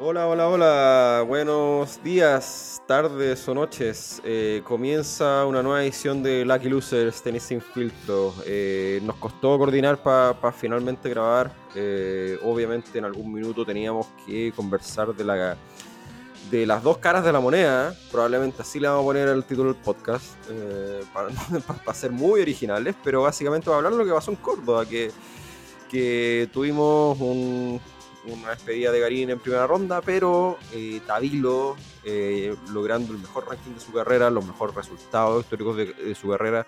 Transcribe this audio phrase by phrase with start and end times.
[0.00, 1.24] Hola, hola, hola.
[1.26, 4.22] Buenos días, tardes o noches.
[4.24, 8.32] Eh, comienza una nueva edición de Lucky Losers Tenis Sin Filtro.
[8.46, 11.50] Eh, nos costó coordinar para finalmente grabar.
[11.74, 15.56] Eh, obviamente en algún minuto teníamos que conversar de la
[16.48, 17.92] de las dos caras de la moneda.
[18.12, 20.26] Probablemente así le vamos a poner el título del podcast
[21.12, 24.86] para, ser muy originales, pero básicamente va a hablar de lo que pasó en Córdoba,
[24.86, 25.10] que,
[25.90, 27.80] que tuvimos un
[28.32, 31.00] una despedida de Garín en primera ronda, pero eh,
[32.04, 36.66] eh, logrando el mejor ranking de su carrera, los mejores resultados históricos de, su carrera,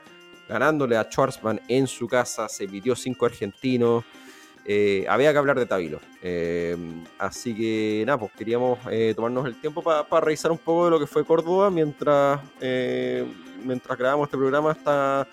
[0.48, 4.04] ganándole a Schwarzman en su casa, se pidió cinco argentinos.
[4.64, 6.00] Eh, había que hablar de Tabilo.
[7.18, 8.78] así que nada, pues queríamos
[9.16, 12.40] tomarnos el tiempo para revisar un poco de lo que fue Córdoba mientras,
[13.64, 15.26] mientras grabamos este programa hasta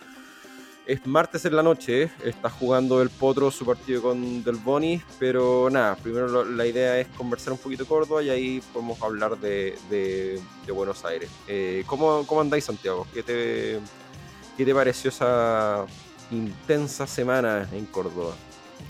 [0.88, 5.70] es martes en la noche, está jugando el Potro su partido con Del Boni, pero
[5.70, 10.40] nada, primero la idea es conversar un poquito de Córdoba y ahí podemos hablar de,
[10.74, 11.30] Buenos Aires.
[11.48, 13.06] Eh, ¿cómo, ¿cómo, andáis, Santiago?
[13.14, 13.80] ¿Qué te,
[14.56, 15.86] ¿Qué te pareció esa
[16.32, 18.34] intensa semana en Córdoba?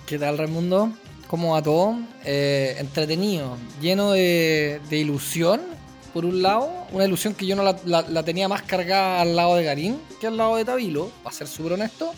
[0.05, 0.91] ¿Qué tal, Raimundo?
[1.27, 1.97] ¿Cómo va todo?
[2.23, 5.76] Eh, entretenido, lleno de, de ilusión
[6.13, 9.63] por un lado, una ilusión que yo no la, tenía más cargada al lado de
[9.63, 12.13] Garín que al lado de Tabilo, para ser súper honesto,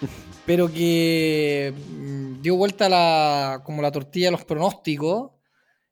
[0.46, 5.30] pero que mm, dio vuelta la, como la tortilla de los pronósticos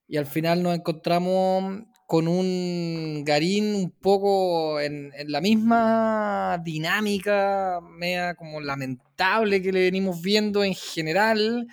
[0.08, 8.34] y al final nos encontramos con un Garín un poco en, la misma dinámica, media
[8.36, 11.66] como lamentable que le venimos viendo en general,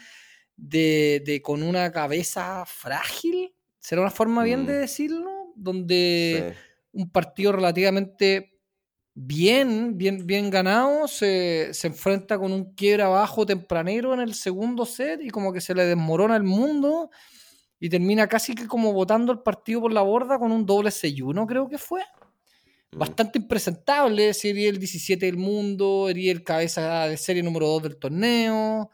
[0.57, 4.79] de, con una cabeza frágil, ¿será una forma bien de mm.
[4.79, 5.32] decirlo?
[5.55, 6.55] Donde
[6.91, 8.53] un partido relativamente
[9.15, 15.21] bien, bien, bien ganado se, enfrenta con un quiebra abajo tempranero en el segundo set
[15.21, 17.09] y como que se le desmorona el mundo
[17.79, 21.45] y termina casi que como botando el partido por la borda con un doble 6-1,
[21.45, 22.01] creo que fue.
[22.91, 22.97] Mm.
[22.97, 27.97] Bastante impresentable, sería el 17 del mundo, sería el cabeza de serie número 2 del
[27.97, 28.89] torneo.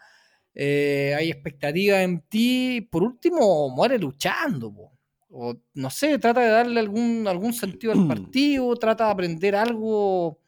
[0.55, 2.81] Eh, hay expectativa en ti.
[2.91, 4.73] Por último, muere luchando.
[4.73, 4.98] Po
[5.29, 10.39] o no sé, trata de darle algún, algún sentido al partido, trata de aprender algo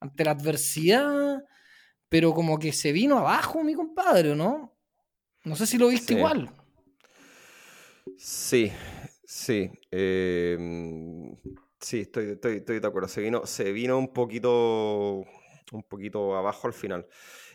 [0.00, 1.44] ante la adversidad,
[2.08, 4.74] pero como que se vino abajo mi compadre, ¿no?
[5.44, 6.50] No sé si lo viste igual.
[8.16, 8.70] Sí,
[9.24, 9.70] sí.
[9.90, 11.34] Em,
[11.80, 13.08] sí, estoy, estoy, de acuerdo.
[13.08, 15.24] Se vino, se vino un poquito
[15.72, 17.06] un poquito abajo al final.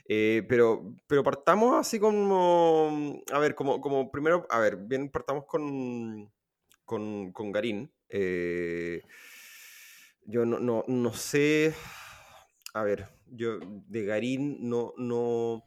[0.07, 5.46] Eh, pero, pero partamos así como, a ver, como, como primero, a ver, bien, partamos
[5.46, 6.31] con,
[6.85, 7.91] con, con Garín.
[8.09, 9.01] Eh,
[10.25, 11.73] yo no, no, no, sé.
[12.73, 15.63] A ver, yo de Garín no, no.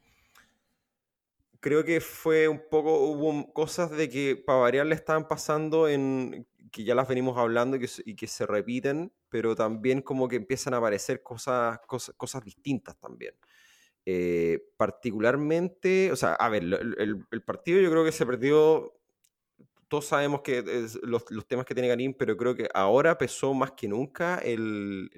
[1.60, 3.00] Creo que fue un poco.
[3.00, 6.46] Hubo cosas de que para variar le estaban pasando en.
[6.72, 10.78] que ya las venimos hablando y que, se repiten, pero también como que empiezan a
[10.78, 13.34] aparecer cosas, cosas, cosas distintas también.
[14.06, 18.97] Eh, particularmente, o sea, a ver, el, el, partido yo creo que se perdió
[19.88, 20.62] todos sabemos que
[21.02, 25.10] los, temas que tiene Garín, pero creo que ahora pesó más que nunca el,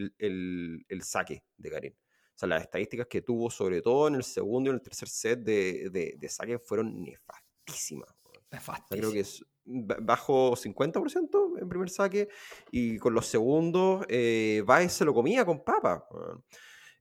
[1.03, 1.93] saque de Garín.
[1.93, 5.09] O sea, las estadísticas que tuvo, sobre todo en el segundo y en el tercer
[5.09, 8.15] set de, saque, fueron nefastísimas.
[8.51, 8.89] Nefastísimas.
[8.89, 12.29] creo que es bajo 50% en primer saque
[12.71, 16.07] y con los segundos, eh, Baez se lo comía con papa.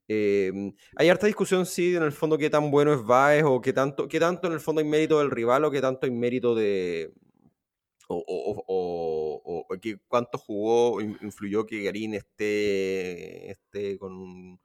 [0.07, 3.73] Em, hay harta discusión, sí, en el fondo qué tan bueno es Baez o qué
[3.73, 6.55] tanto, qué tanto en el fondo hay mérito del rival o qué tanto hay mérito
[6.55, 7.13] de,
[8.17, 14.59] o, o, que cuánto jugó, influyó que Garín esté, esté con,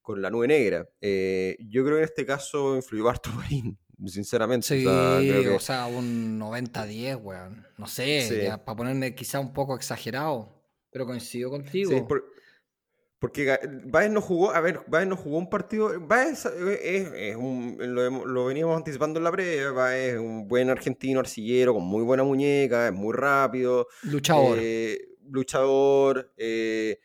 [0.00, 0.88] con la nube negra.
[1.00, 4.66] Eh, yo creo que en este caso influyó harto Garín, sinceramente.
[4.66, 7.66] Sí, o sea, un 90-10, weón.
[7.76, 11.90] No sé, para ponerme quizá un poco exagerado, pero coincido contigo.
[11.90, 12.02] Sí,
[13.20, 15.92] porque Baez no jugó, a ver, Baez no jugó un partido.
[16.00, 19.72] Baez es, un, lo, veníamos anticipando en la previa.
[19.72, 23.88] Baez es un buen argentino arcillero con muy buena muñeca, es muy rápido.
[24.04, 24.56] Luchador.
[24.58, 26.32] Eh, luchador.
[26.38, 26.98] Eh,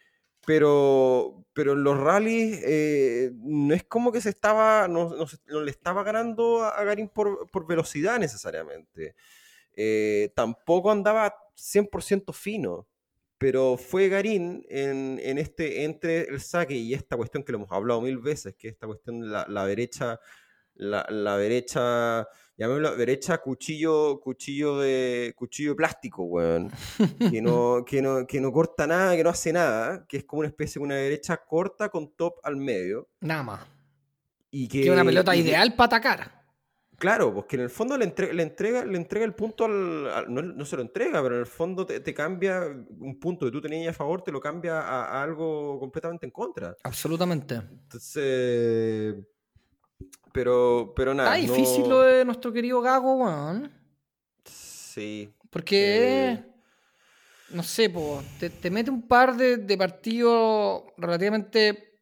[0.45, 5.13] pero, pero en los rallies eh, no es como que se estaba, no,
[5.47, 9.15] le estaba ganando a, Garín por, por velocidad necesariamente.
[10.33, 12.87] tampoco andaba 100% fino
[13.37, 18.01] pero fue Garín en, este, entre el saque y esta cuestión que lo hemos hablado
[18.01, 20.19] mil veces, que esta cuestión, la, la derecha,
[20.75, 22.27] la, la derecha,
[22.57, 26.71] llamémosla derecha cuchillo, cuchillo de, cuchillo de plástico, weón,
[27.29, 30.39] que no, que, no, que no corta nada, que no hace nada, que es como
[30.39, 33.09] una especie de una derecha corta con top al medio.
[33.19, 33.67] Nada más.
[34.49, 36.34] Y que, una pelota ideal para atacar.
[36.97, 40.25] Claro, porque en el fondo le, le, entrega, le entrega el punto al.
[40.29, 42.61] no, se lo entrega, pero en el fondo te, cambia
[42.99, 46.75] un punto que tú tenías a favor, te lo cambia a, algo completamente en contra.
[46.83, 47.55] Absolutamente.
[47.55, 49.15] Entonces.
[50.31, 51.37] Pero, pero nada.
[51.37, 53.71] Está difícil lo de nuestro querido Gago, weón.
[54.43, 55.33] Sí.
[55.49, 56.31] Porque.
[56.31, 56.45] Eh,
[57.49, 57.93] no sé,
[58.39, 61.94] te, mete un par de, de partidos relativamente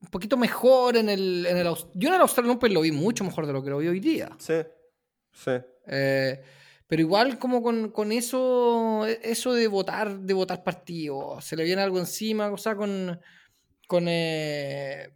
[0.00, 3.24] un poquito mejor en el, en el Yo en el Australian Open lo vi mucho
[3.24, 4.30] mejor de lo que lo vi hoy día.
[4.38, 4.54] Sí,
[5.32, 5.52] sí.
[5.86, 6.42] Eh,
[6.86, 11.98] pero igual como con, eso, eso de votar, de votar partidos, se le viene algo
[11.98, 13.20] encima, o sea, con,
[13.88, 15.10] con eh,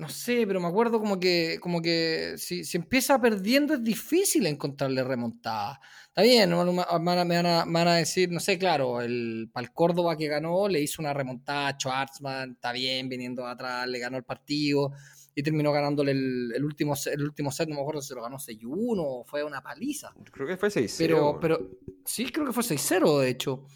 [0.00, 4.46] no sé, pero me acuerdo como que, como que si, si empieza perdiendo es difícil
[4.46, 5.78] encontrarle remontada.
[6.08, 10.68] Está bien, me van, a, decir, no sé, claro, el, para el Córdoba que ganó
[10.68, 14.90] le hizo una remontada a Schwarzman, está bien, viniendo atrás, le ganó el partido
[15.34, 18.38] y terminó ganándole el, último, el último set, no me acuerdo si se lo ganó
[18.38, 18.64] 6-1
[18.96, 20.14] o fue una paliza.
[20.32, 20.94] Creo que fue 6-0.
[20.96, 21.70] Pero, pero
[22.06, 23.66] sí, creo que fue 6-0 de hecho.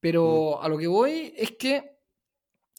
[0.00, 0.64] Pero mm.
[0.64, 1.93] a lo que voy es que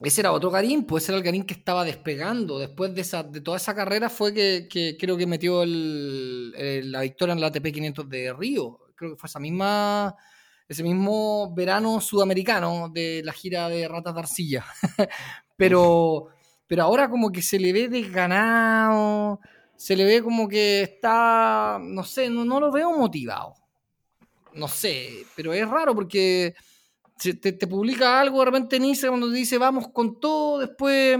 [0.00, 2.58] ese era otro Garín, pues ese era el Garín que estaba despegando.
[2.58, 7.40] Después de, esa, de toda esa carrera fue que, creo que metió la victoria en
[7.40, 10.16] la ATP 500 de Río creo que fue esa misma,
[10.68, 14.64] ese mismo verano sudamericano de la gira de Ratas de Arcilla.
[15.56, 16.28] pero,
[16.66, 19.40] pero ahora como que se le ve desganado,
[19.76, 23.54] se le ve como que está, no sé, no, no lo veo motivado.
[24.54, 26.54] No sé, pero es raro porque
[27.18, 31.18] te, te publica algo de repente en Instagram cuando te dice vamos con todo, después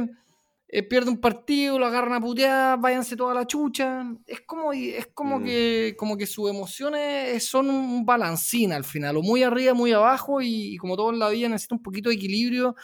[0.69, 4.05] eh, pierde un partido, lo agarran a putear, váyanse toda la chucha.
[4.27, 5.45] Es como, es como, mm.
[5.45, 10.41] que, como que sus emociones son un balancín al final, o muy arriba, muy abajo,
[10.43, 12.75] y, como todo en la vida necesita un poquito de equilibrio.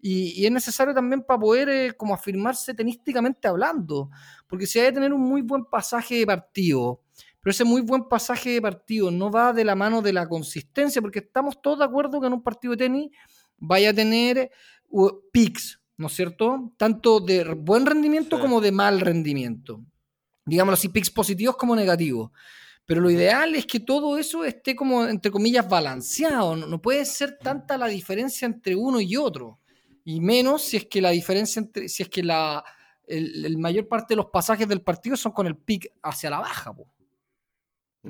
[0.00, 4.10] Y, es necesario también para poder eh, como afirmarse tenísticamente hablando,
[4.48, 7.02] porque si hay que tener un muy buen pasaje de partido,
[7.48, 11.00] pero ese muy buen pasaje de partido no va de la mano de la consistencia,
[11.00, 13.10] porque estamos todos de acuerdo que en un partido de tenis
[13.56, 14.50] vaya a tener
[14.90, 16.74] uh, picks, ¿no es cierto?
[16.76, 19.80] Tanto de buen rendimiento como de mal rendimiento.
[20.44, 22.32] Digámoslo así, picks positivos como negativos.
[22.84, 26.54] Pero lo ideal es que todo eso esté como, entre comillas, balanceado.
[26.54, 29.58] No, puede ser tanta la diferencia entre uno y otro.
[30.04, 32.62] Y menos si es que la diferencia entre, si es que la
[33.06, 36.74] el, mayor parte de los pasajes del partido son con el pick hacia la baja.
[36.74, 36.97] Mm.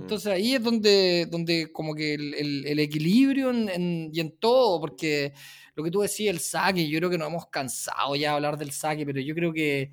[0.01, 5.33] Entonces ahí es donde, donde como que el, equilibrio y en todo, porque
[5.75, 8.59] lo que tú decías, el saque, yo creo que nos hemos cansado ya de hablar
[8.59, 9.91] del saque, pero yo creo que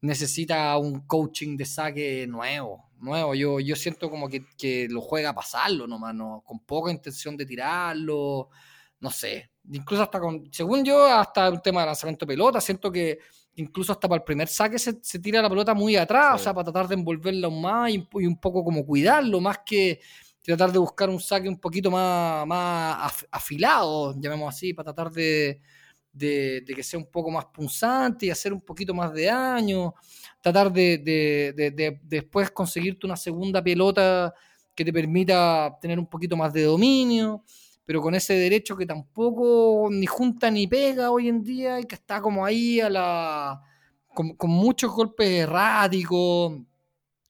[0.00, 3.34] necesita un coaching de saque nuevo, nuevo.
[3.34, 6.42] Yo, yo siento como que, lo juega a pasarlo nomás, ¿no?
[6.44, 8.48] con poca intención de tirarlo,
[9.00, 9.50] no sé.
[9.70, 13.18] Incluso hasta con, según yo, hasta un tema de lanzamiento de pelota, siento que
[13.58, 16.64] incluso hasta para el primer saque se, tira la pelota muy atrás, o sea, para
[16.64, 20.00] tratar de envolverla aún más y, y, un poco como cuidarlo, más que
[20.42, 25.60] tratar de buscar un saque un poquito más, más afilado, llamemos así, para tratar de,
[26.18, 29.94] que sea un poco más punzante y hacer un poquito más de daño,
[30.40, 34.32] tratar de, después conseguirte una segunda pelota
[34.74, 37.44] que te permita tener un poquito más de dominio,
[37.88, 41.94] pero con ese derecho que tampoco ni junta ni pega hoy en día y que
[41.94, 43.62] está como ahí a la
[44.12, 46.52] con, muchos golpes erráticos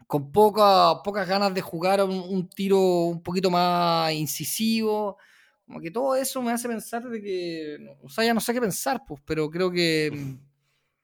[0.08, 5.16] con poca, pocas ganas de jugar un, tiro un poquito más incisivo.
[5.64, 8.60] Como que todo eso me hace pensar de que, o sea, ya no sé qué
[8.60, 10.10] pensar, pues, pero creo que,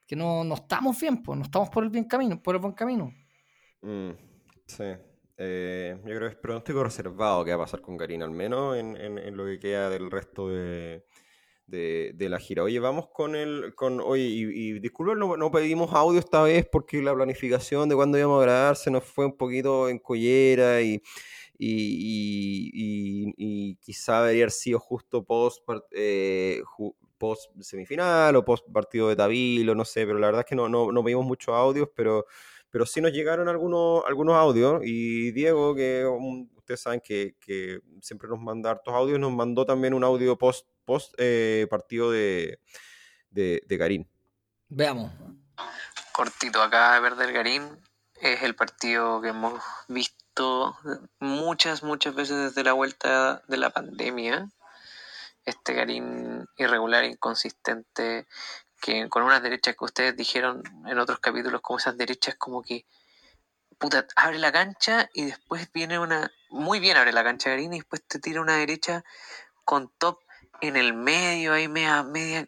[0.05, 2.75] que no, no estamos bien, pues, no estamos por el bien camino, por el buen
[2.75, 3.14] camino.
[3.83, 4.11] Mm,
[4.67, 5.13] sí.
[5.37, 8.76] Eh, yo creo que es pronóstico reservado que va a pasar con Karina, al menos
[8.76, 11.05] en, en lo que queda del resto de,
[11.67, 12.62] de, la gira.
[12.62, 13.75] Oye, vamos con el.
[13.75, 18.19] Con, oye, y, y disculpen, no, pedimos audio esta vez porque la planificación de cuándo
[18.19, 21.03] íbamos a grabar se nos fue un poquito en collera y.
[21.57, 22.73] Y,
[23.37, 25.62] y, quizá debería haber sido justo post,
[25.93, 26.61] eh,
[27.17, 30.69] post semifinal o post partido de Tabilo, no sé, pero la verdad es que no,
[30.69, 32.26] no, no pedimos muchos audios, pero,
[32.75, 36.04] pero sí nos llegaron algunos, algunos audios y Diego, que
[36.57, 40.66] ustedes saben que, que, siempre nos manda hartos audios, nos mandó también un audio post
[40.85, 42.59] post eh, partido de,
[43.31, 44.11] de, Garín.
[44.69, 45.12] Veamos.
[46.11, 47.62] Cortito, acá de perder Garín
[48.21, 50.76] es el partido que hemos visto
[51.21, 54.50] muchas, muchas veces desde la vuelta de la pandemia.
[55.45, 58.26] Este Garín irregular, inconsistente,
[58.85, 62.85] que con unas derechas que ustedes dijeron en otros capítulos, como esas derechas como que
[63.79, 68.07] puta, abre la cancha y después viene una, muy bien abre la cancha y después
[68.07, 69.03] te tira una derecha
[69.64, 70.19] con top
[70.61, 72.47] en el medio, ahí media, media,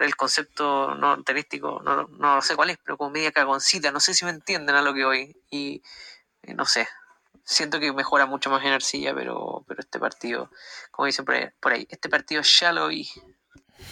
[0.00, 4.14] el concepto no tenístico, no, no sé cuál es, pero como media cagoncita, no sé
[4.14, 5.36] si me entienden a lo que voy.
[5.50, 5.82] Y
[6.54, 6.88] no sé,
[7.44, 10.50] siento que mejora mucho más en arcilla, pero, pero este partido,
[10.90, 13.06] como dicen por ahí, este partido ya lo vi.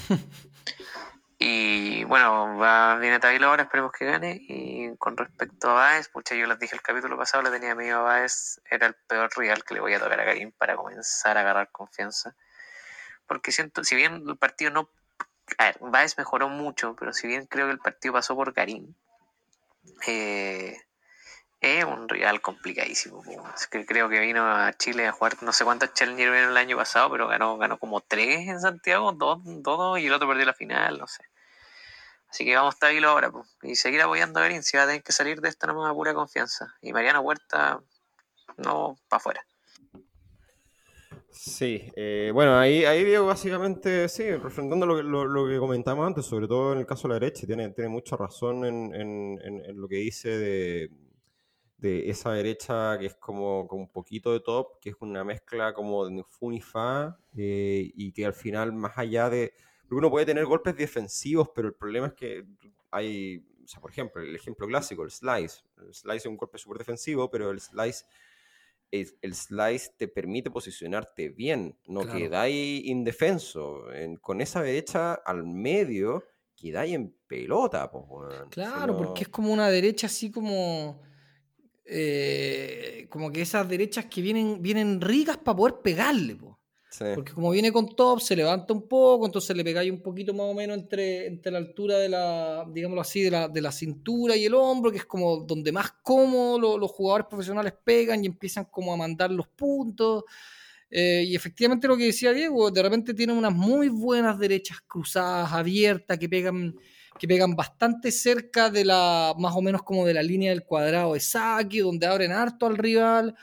[1.47, 4.39] y bueno, va, viene Taylor ahora, esperemos que gane.
[4.49, 7.99] Y con respecto a Baez, pucha, yo les dije el capítulo pasado, le tenía miedo
[7.99, 11.37] a Baez, era el peor rival que le voy a tocar a Karim para comenzar
[11.37, 12.35] a agarrar confianza.
[13.27, 14.89] Porque siento, si bien el partido no.
[15.59, 18.95] A ver, Baez mejoró mucho, pero si bien creo que el partido pasó por Karim,
[20.07, 20.79] eh,
[21.61, 23.23] es un rival complicadísimo.
[23.71, 26.79] que creo que vino a Chile a jugar no sé cuántos Challenger vino el año
[26.79, 30.55] pasado, pero ganó, ganó como tres en Santiago, dos, dos y el otro perdió la
[30.55, 31.23] final, no sé.
[32.35, 33.31] Así que vamos a estar ahora
[33.62, 34.64] y seguir apoyando a Garín.
[34.64, 36.75] Si va a tener que salir de esta nomás a pura confianza.
[36.83, 37.81] Y Mariano Huerta,
[38.57, 39.47] no, para afuera.
[41.31, 46.26] Sí, eh, bueno, ahí, ahí Diego básicamente, sí, refrendando lo, lo, lo, que comentamos antes,
[46.26, 49.87] sobre todo en el caso de la derecha, tiene, tiene mucha razón en, en, lo
[49.87, 50.91] que dice de,
[51.79, 55.73] de esa derecha que es como, como, un poquito de top, que es una mezcla
[55.73, 59.55] como de Funifa eh, y que al final, más allá de...
[59.91, 62.45] Uno puede tener golpes defensivos, pero el problema es que
[62.91, 65.62] hay, o sea, por ejemplo, el ejemplo clásico, el slice.
[65.79, 68.05] El slice es un golpe súper defensivo, pero el slice,
[68.91, 72.19] el, slice te permite posicionarte bien, no claro.
[72.19, 73.93] quedáis indefenso.
[73.93, 76.25] En, con esa derecha al medio,
[76.57, 77.91] quedáis en pelota.
[77.91, 78.49] Pues, bueno.
[78.50, 78.97] Claro, no...
[78.97, 81.00] porque es como una derecha así como
[81.87, 86.54] eh, como que esas derechas que vienen, vienen ricas para poder pegarle, po.
[87.15, 90.47] Porque como viene con top, se levanta un poco, entonces le pegáis un poquito más
[90.47, 94.37] o menos entre, entre la altura de la, digámoslo así, de la, de la cintura
[94.37, 98.27] y el hombro, que es como donde más cómodo lo, los jugadores profesionales pegan y
[98.27, 100.25] empiezan como a mandar los puntos.
[100.91, 105.53] Eh, y efectivamente lo que decía Diego, de repente tienen unas muy buenas derechas cruzadas,
[105.53, 106.75] abiertas, que pegan
[107.19, 111.15] que pegan bastante cerca de la, más o menos como de la línea del cuadrado
[111.15, 113.37] de Saki, donde abren harto al rival,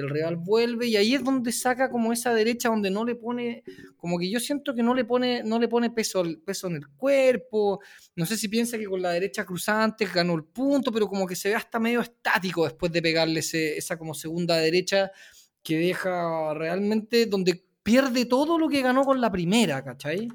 [0.00, 3.62] el rival vuelve, y ahí es donde saca como esa derecha donde no le pone,
[3.96, 6.88] como que yo siento que no le pone, no le pone peso, peso en el
[6.88, 7.80] cuerpo,
[8.14, 11.36] no sé si piensa que con la derecha cruzante ganó el punto, pero como que
[11.36, 15.10] se ve hasta medio estático después de pegarle esa como segunda derecha
[15.62, 20.28] que deja realmente donde pierde todo lo que ganó con la primera, ¿cachai?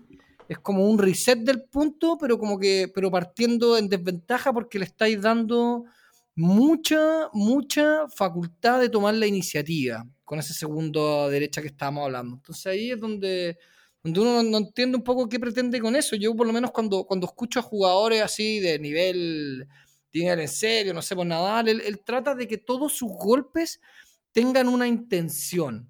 [0.52, 4.84] es como un reset del punto, pero como que, pero partiendo en desventaja porque le
[4.84, 5.86] estáis dando
[6.36, 12.36] mucha, mucha facultad de tomar la iniciativa con ese segundo derecha que estábamos hablando.
[12.36, 13.58] Entonces ahí es donde,
[14.04, 16.16] donde uno no entiende un poco qué pretende con eso.
[16.16, 19.68] Yo por lo menos cuando, cuando escucho a jugadores así de nivel,
[20.14, 23.80] nivel en serio, no sé, por Nadal, él, él trata de que todos sus golpes
[24.32, 25.90] tengan una intención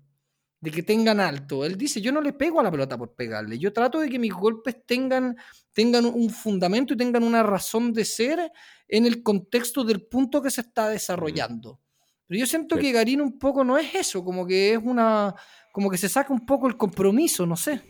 [0.61, 1.65] de que tengan alto.
[1.65, 4.19] Él dice, yo no le pego a la pelota por pegarle, yo trato de que
[4.19, 5.35] mis golpes tengan,
[5.73, 8.51] tengan un fundamento y tengan una razón de ser
[8.87, 11.79] en el contexto del punto que se está desarrollando.
[12.27, 12.83] Pero yo siento sí.
[12.83, 15.35] que Garín un poco no es eso, como que es una,
[15.73, 17.81] como que se saca un poco el compromiso, no sé.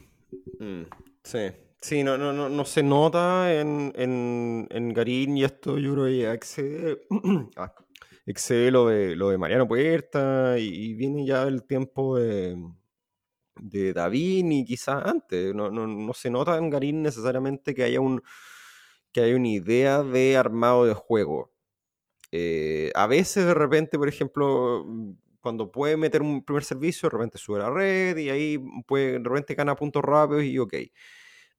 [0.60, 0.84] Mm,
[1.24, 1.40] sí.
[1.84, 6.06] Sí, no, no, no, no se nota en, en, en Garín y esto yo creo
[6.06, 7.02] que excede,
[7.58, 7.74] ah,
[8.26, 12.58] excede lo de, lo de Mariano Puerta y, viene ya el tiempo de,
[13.56, 15.54] de David y quizás antes.
[15.56, 18.22] No, no, no, se nota en Garín necesariamente que haya, un,
[19.12, 21.52] que haya una idea de armado de juego.
[22.32, 24.86] Eh, a veces de repente, por ejemplo,
[25.42, 29.30] cuando puede meter un primer servicio, de repente sube la red y ahí puede, de
[29.30, 30.74] repente gana puntos rápidos y ok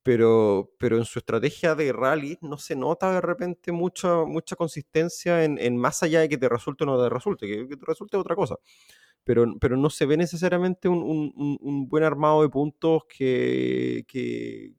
[0.02, 5.44] pero, pero en su estrategia de rally no se nota de repente mucha, mucha consistencia
[5.44, 7.86] en, en más allá de que te resulte o no te resulte, que, que te
[7.86, 8.56] resulte otra cosa.
[9.24, 14.74] Pero, pero no se ve necesariamente un, un, un buen armado de puntos que, que,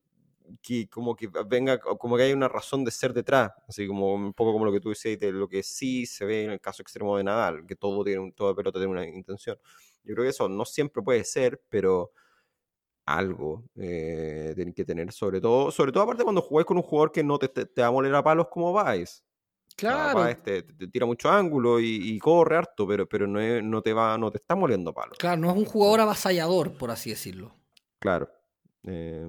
[0.61, 4.33] que, como que venga, como que hay una razón de ser detrás, así como un
[4.33, 6.81] poco como lo que tú decías, de lo que sí se ve en el caso
[6.81, 9.57] extremo de Nadal, que todo tiene, toda pelota tiene una intención.
[10.03, 12.11] Yo creo que eso no siempre puede ser, pero
[13.05, 17.11] algo eh, tienen que tener, sobre todo, sobre todo aparte cuando jugáis con un jugador
[17.11, 19.23] que no te, te, te va a moler a palos como vais.
[19.75, 20.19] Claro.
[20.19, 23.63] O sea, te, te, tira mucho ángulo y, y, corre harto, pero, pero no, es,
[23.63, 25.17] no, te va, no te está moliendo palos.
[25.17, 27.55] Claro, no es un jugador avasallador, por así decirlo.
[27.99, 28.29] Claro.
[28.83, 29.27] Eh,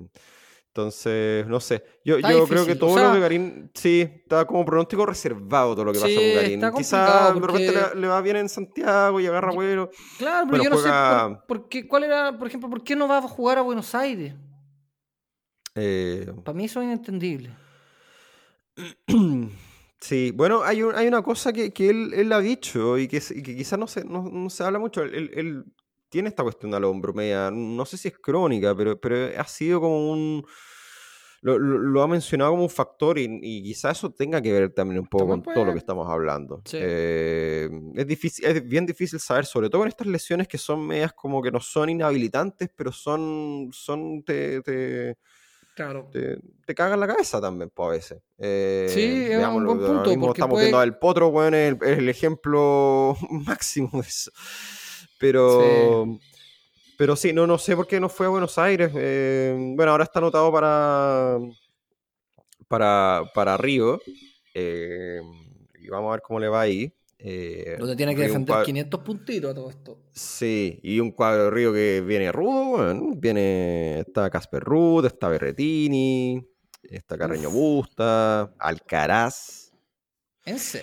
[0.75, 1.85] entonces, no sé.
[2.05, 5.77] Yo, yo creo que todo o sea, lo de Garín, sí, está como pronóstico reservado
[5.77, 6.77] todo lo que sí, pasa con Garín.
[6.77, 9.89] Quizás de repente le, le, va bien en Santiago y agarra vuelo.
[10.19, 11.29] Claro, pero bueno, yo juega...
[11.29, 13.59] no sé por, por, qué, cuál era, por ejemplo, por qué no va a jugar
[13.59, 14.35] a Buenos Aires.
[15.77, 16.33] Eh...
[16.45, 17.51] Para mí eso es inentendible.
[20.01, 23.23] Sí, bueno, hay, un, hay una cosa que, que él, él, ha dicho y que,
[23.31, 25.03] y que quizás no se, no, no, se habla mucho.
[25.03, 25.65] Él, él,
[26.15, 29.45] tiene esta cuestión de la hombro media, no sé si es crónica, pero, pero ha
[29.49, 30.47] sido como un...
[31.43, 35.09] lo, ha mencionado como un factor y, y quizás eso tenga que ver también un
[35.09, 36.63] poco con todo lo que estamos hablando.
[36.73, 41.13] Eh, es, difícil, es bien difícil saber, sobre todo con estas lesiones que son medias
[41.13, 45.17] como que no son inhabilitantes, pero son, son te, te
[45.75, 46.09] Claro.
[46.13, 48.23] Te, te cagan la cabeza también, pues, a veces.
[48.39, 50.31] Eh, sí, es un buen punto.
[50.31, 54.31] estamos viendo al Potro, bueno, es el, ejemplo máximo de eso.
[55.25, 56.19] Pero,
[56.99, 58.93] pero sí, no, no sé por qué no fue a Buenos Aires.
[58.95, 61.39] Eh, bueno, ahora está anotado para,
[62.69, 64.03] para, para Río.
[64.53, 65.23] Eh,
[65.81, 66.93] y vamos a ver cómo le va ahí.
[67.19, 69.99] Eh, Donde tiene que defender 500 puntitos a todo esto.
[70.13, 75.29] Sí, y un cuadro de Río que viene rudo, bueno, viene, está Casper Ruth, está
[75.29, 76.47] Berretini,
[76.83, 79.73] está Carreño Busta, Alcaraz.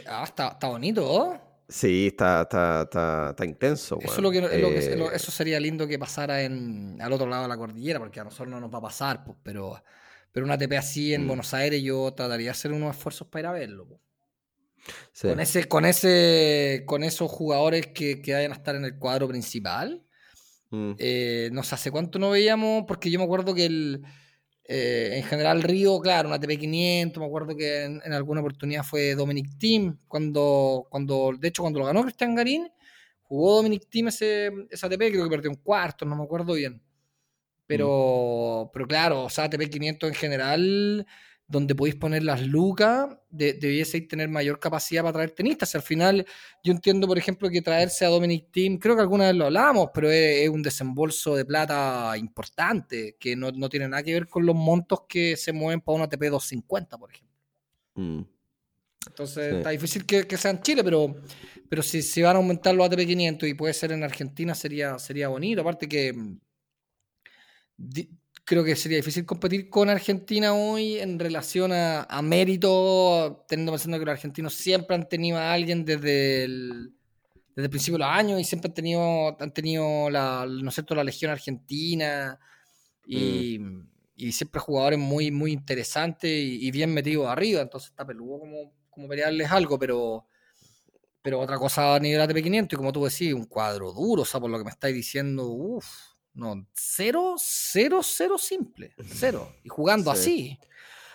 [0.08, 1.40] Ah, está, bonito,
[1.72, 2.82] Sí, está, está,
[3.30, 3.98] está, intenso.
[4.02, 7.56] Eso, lo que, eh, eso sería lindo que pasara en, al otro lado de la
[7.56, 9.82] cordillera, porque a nosotros no nos va a pasar, pues, pero,
[10.34, 11.28] pero una TP así en mm.
[11.28, 13.88] Buenos Aires yo trataría de hacer unos esfuerzos para ir a verlo.
[13.88, 14.02] Pues.
[15.22, 19.30] Con ese, con ese, con esos jugadores que, que vayan a estar en el cuadro
[19.30, 20.04] principal.
[20.72, 20.92] Mm.
[20.98, 24.02] Eh, no sé, hace cuánto no veíamos, porque yo me acuerdo que el,
[24.74, 29.58] eh, en general Río, claro, una TP500, me acuerdo que en, alguna oportunidad fue Dominic
[29.58, 32.72] Team, cuando, cuando, de hecho cuando lo ganó Cristian Garín,
[33.22, 36.82] jugó Dominic Team ese, esa TP, creo que perdió un cuarto, no me acuerdo bien.
[37.68, 38.72] Pero, mm.
[38.72, 41.08] pero claro, o sea, TP500 en general
[41.52, 45.76] donde podéis poner las lucas, de, debieseis tener mayor capacidad para traer tenistas.
[45.76, 46.26] Al final,
[46.64, 49.90] yo entiendo, por ejemplo, que traerse a Dominic Team, creo que alguna vez lo hablamos,
[49.94, 54.56] pero es, un desembolso de plata importante, que no, tiene nada que ver con los
[54.56, 57.38] montos que se mueven para una ATP 250, por ejemplo.
[57.96, 58.22] Mm.
[59.08, 61.18] Entonces, está difícil que, sea en Chile, pero,
[61.68, 64.98] pero si, si van a aumentar los ATP 500 y puede ser en Argentina, sería,
[65.00, 65.60] sería bonito.
[65.62, 66.16] Aparte que
[68.44, 74.06] creo que sería difícil competir con Argentina hoy en relación a, mérito, teniendo pensando que
[74.06, 76.94] los argentinos siempre han tenido a alguien desde el,
[77.56, 80.84] desde el principio de los años y siempre han tenido, han tenido la, ¿no sé,
[80.90, 82.40] la Legión Argentina
[83.06, 83.90] y, mm.
[84.16, 89.08] y, siempre jugadores muy, muy interesantes y, bien metidos arriba, entonces está peludo como, como
[89.08, 90.26] pelearles algo, pero
[91.24, 94.26] pero otra cosa a nivel ATP 500 y como tú decís, un cuadro duro, o
[94.26, 98.94] sea, por lo que me estáis diciendo, uff no, cero, cero, cero simple.
[99.06, 99.54] Cero.
[99.64, 100.58] Y jugando así.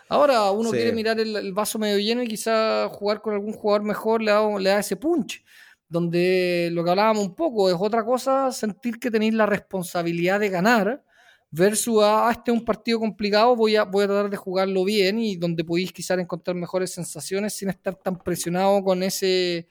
[0.09, 4.23] Ahora uno quiere mirar el, vaso medio lleno y quizá jugar con algún jugador mejor
[4.23, 5.45] le da, le da ese punch.
[5.89, 10.49] Donde lo que hablábamos un poco es otra cosa sentir que tenéis la responsabilidad de
[10.49, 11.03] ganar
[11.51, 14.85] versus a ah, este es un partido complicado, voy a, voy a tratar de jugarlo
[14.85, 19.69] bien y donde podéis quizás encontrar mejores sensaciones sin estar tan presionado con ese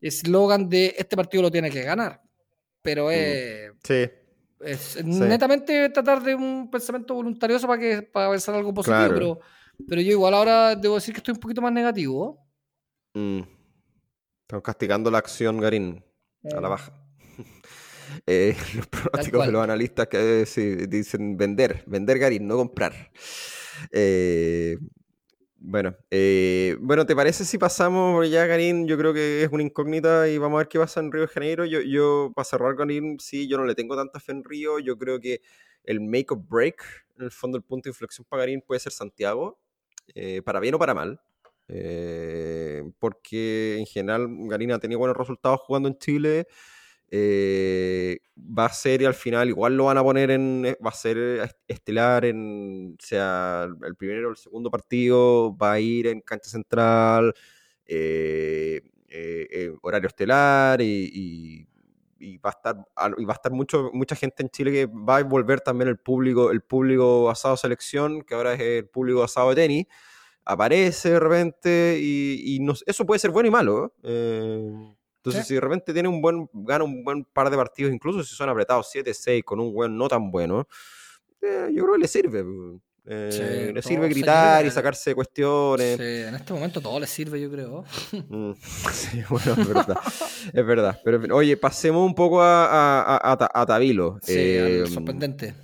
[0.00, 2.20] eslogan de este partido lo tiene que ganar.
[2.82, 3.72] Pero es...
[3.84, 4.08] Sí
[4.60, 9.40] es netamente tratar de un pensamiento voluntarioso para que para pensar algo positivo, pero,
[9.86, 12.44] pero yo igual ahora debo decir que estoy un poquito más negativo.
[13.14, 13.40] Mm.
[14.42, 16.04] Estamos castigando la acción Garín
[16.44, 16.70] a la eh.
[16.70, 16.92] baja.
[18.26, 20.46] Eh, los pronósticos de los analistas que
[20.88, 23.10] dicen vender, vender Garín, no comprar.
[23.92, 24.78] Eh,
[25.60, 28.86] bueno, eh, bueno, ¿te parece si pasamos ya, Karim?
[28.86, 31.28] Yo creo que es una incógnita y vamos a ver qué pasa en Río de
[31.28, 31.64] Janeiro.
[31.64, 34.78] Yo, yo para cerrar, Karim, sí, yo no le tengo tanta fe en Río.
[34.78, 35.40] Yo creo que
[35.84, 36.82] el make or break,
[37.16, 39.58] en el fondo, el punto de inflexión para Garín puede ser Santiago,
[40.14, 41.20] eh, para bien o para mal.
[41.68, 46.46] Eh, porque en general Garín ha tenido buenos resultados jugando en Chile.
[47.10, 50.90] Eh, va a ser y al final igual lo van a poner en, eh, va
[50.90, 56.06] a ser eh, estelar en, sea el primero o el segundo partido, va a ir
[56.06, 57.34] en cancha central,
[59.82, 61.66] horario estelar y,
[62.44, 65.60] va a estar va a estar mucho, mucha gente en Chile que va a volver
[65.60, 69.86] también el público, el público asado selección, que ahora es el público asado de tenis,
[70.44, 73.94] aparece de repente y, eso puede ser bueno y malo.
[75.18, 78.34] Entonces, si de repente tiene un buen, gana un buen par de partidos, incluso si
[78.34, 80.66] son apretados 7-6 con un buen no tan bueno,
[81.42, 82.44] eh, yo creo que le sirve.
[83.10, 85.96] Eh, le sirve gritar y sacarse cuestiones.
[85.96, 87.84] Sí, en este momento todo le sirve, yo creo.
[88.28, 88.52] Mm,
[88.92, 89.98] sí, bueno, es verdad.
[90.52, 91.00] es verdad.
[91.02, 94.18] Pero, oye, pasemos un poco a, a, a, Tabilo.
[94.22, 95.54] Sí, eh, sorprendente.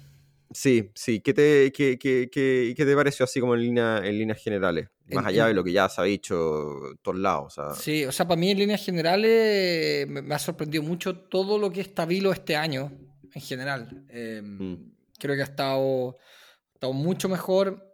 [0.55, 1.21] Sí, sí.
[1.21, 4.89] ¿Qué te, qué, qué, qué, te pareció así como en, línea, en líneas generales?
[5.13, 7.57] Más allá de lo que ya se ha dicho en todos lados.
[7.77, 11.81] Sí, o sea, para mí en líneas generales me, ha sorprendido mucho todo lo que
[11.81, 12.93] es Tabilo este año,
[13.35, 14.07] en general.
[14.09, 14.93] Em, mm.
[15.19, 16.17] Creo que ha estado,
[16.73, 17.85] estado mucho mejor.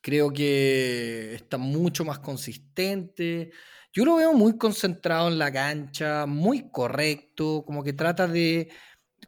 [0.00, 3.50] Creo que está mucho más consistente.
[3.92, 8.68] Yo lo veo muy concentrado en la cancha, muy correcto, como que trata de,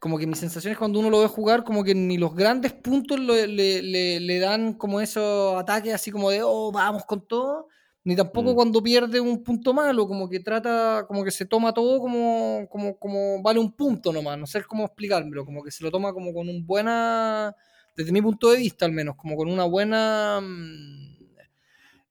[0.01, 2.73] como que mi sensación es cuando uno lo ve jugar, como que ni los grandes
[2.73, 7.69] puntos le, le, dan como esos ataques así como de, oh, vamos con todo,
[8.05, 8.55] ni tampoco mm.
[8.55, 12.99] cuando pierde un punto malo, como que trata, como que se toma todo como, como,
[12.99, 16.33] como vale un punto nomás, no sé cómo explicármelo, como que se lo toma como
[16.33, 17.55] con un buena,
[17.97, 21.17] desde mi punto de vista al menos, como con una buena mm,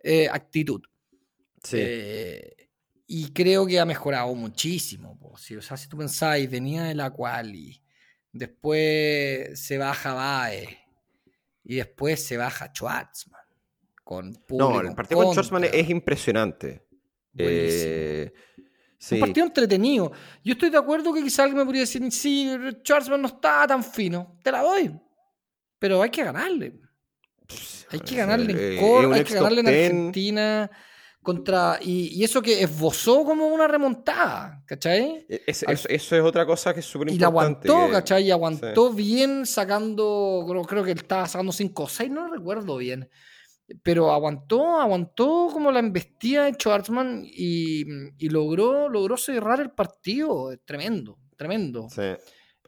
[0.03, 0.81] eh, actitud.
[1.63, 1.77] Sí.
[1.79, 2.56] Eh,
[3.07, 5.17] y creo que ha mejorado muchísimo.
[5.21, 7.81] O sea, si tú pensáis, venía de la quali,
[8.33, 10.77] después se baja Bae
[11.63, 13.41] y después se baja Schwarzman.
[14.03, 16.85] Con no, el partido con Schwarzman es impresionante.
[17.37, 18.31] Eh,
[19.11, 20.11] Un partido entretenido.
[20.43, 22.51] Yo estoy de acuerdo que quizá alguien me podría decir, sí,
[22.83, 24.37] Schwarzman no está tan fino.
[24.43, 24.93] Te la doy.
[25.79, 26.81] Pero hay que ganarle.
[27.89, 30.71] Hay que ganarle en eh, Cor, hay que ganarle en Argentina
[31.27, 35.25] contra y, eso que esbozó como una remontada, ¿cachai?
[35.27, 37.67] E, eso es otra cosa que es súper importante.
[37.67, 38.23] Y la aguantó, ¿cachai?
[38.23, 42.77] Y aguantó bien sacando, creo, creo, que él estaba sacando 5 o 6, no recuerdo
[42.77, 43.09] bien.
[43.83, 47.81] Pero aguantó, aguantó como la embestida de Schwarzman y,
[48.17, 50.57] y logró, logró cerrar el partido.
[50.63, 51.89] Tremendo, tremendo.
[51.89, 52.03] Sí.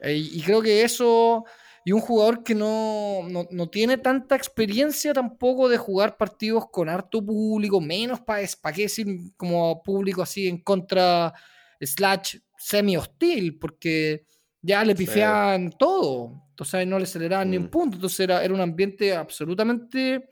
[0.01, 1.45] Eh, y creo que eso
[1.89, 3.25] y un jugador que no,
[3.71, 9.07] tiene tanta experiencia tampoco de jugar partidos con harto público, menos para pa qué decir
[9.35, 11.33] como público así en contra
[11.81, 14.23] slash semi hostil, porque
[14.61, 17.69] ya le pifiaban todo, entonces no le aceleraban ni un mm.
[17.71, 20.29] punto, entonces era, era un ambiente absolutamente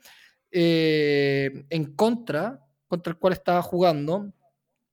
[0.52, 4.32] eh, en contra, contra el cual estaba jugando.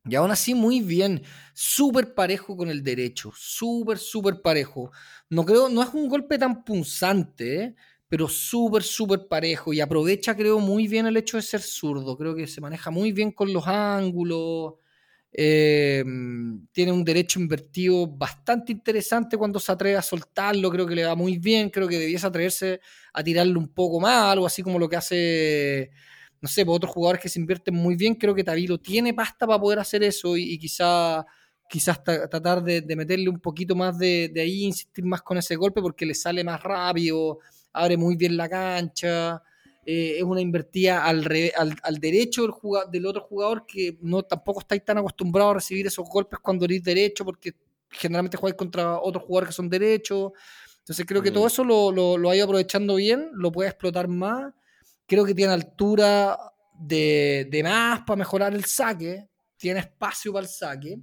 [0.08, 4.92] Y aún así, muy bien, súper parejo con el derecho, súper, súper parejo.
[5.30, 7.76] No creo, no es un golpe tan punzante, ¿eh?
[8.08, 9.74] pero súper, súper parejo.
[9.74, 12.16] Y aprovecha, creo, muy bien el hecho de ser zurdo.
[12.18, 14.76] Creo que se maneja muy bien con los ángulos.
[15.32, 20.70] Em, tiene un derecho invertido bastante interesante cuando se atreve a soltarlo.
[20.70, 21.70] Creo que le va muy bien.
[21.72, 22.80] Creo que debiese atreverse
[23.12, 25.92] a tirarlo un poco más, algo así como lo que hace
[26.42, 29.14] no sé, por pues, otros jugadores que se invierten muy bien, creo que Tavilo tiene
[29.14, 31.26] pasta para poder hacer eso y, quizá,
[31.70, 36.06] quizás tratar de, meterle un poquito más de, ahí, insistir más con ese golpe porque
[36.06, 37.40] le sale más rápido,
[37.74, 39.42] abre muy bien la cancha.
[39.88, 41.24] Eh, es una invertida al,
[41.84, 42.54] al, derecho del,
[42.92, 46.84] del, otro jugador que no tampoco estáis tan acostumbrado a recibir esos golpes cuando eres
[46.84, 47.54] derecho porque
[47.92, 50.32] generalmente jugáis contra otros jugadores que son derechos.
[50.80, 51.48] Entonces creo que todo mm.
[51.48, 54.54] eso lo, lo, lo ha ido aprovechando bien, lo puede explotar más
[55.06, 56.38] Creo que tiene altura
[56.80, 60.98] de, de más para mejorar el saque, tiene espacio para el saque.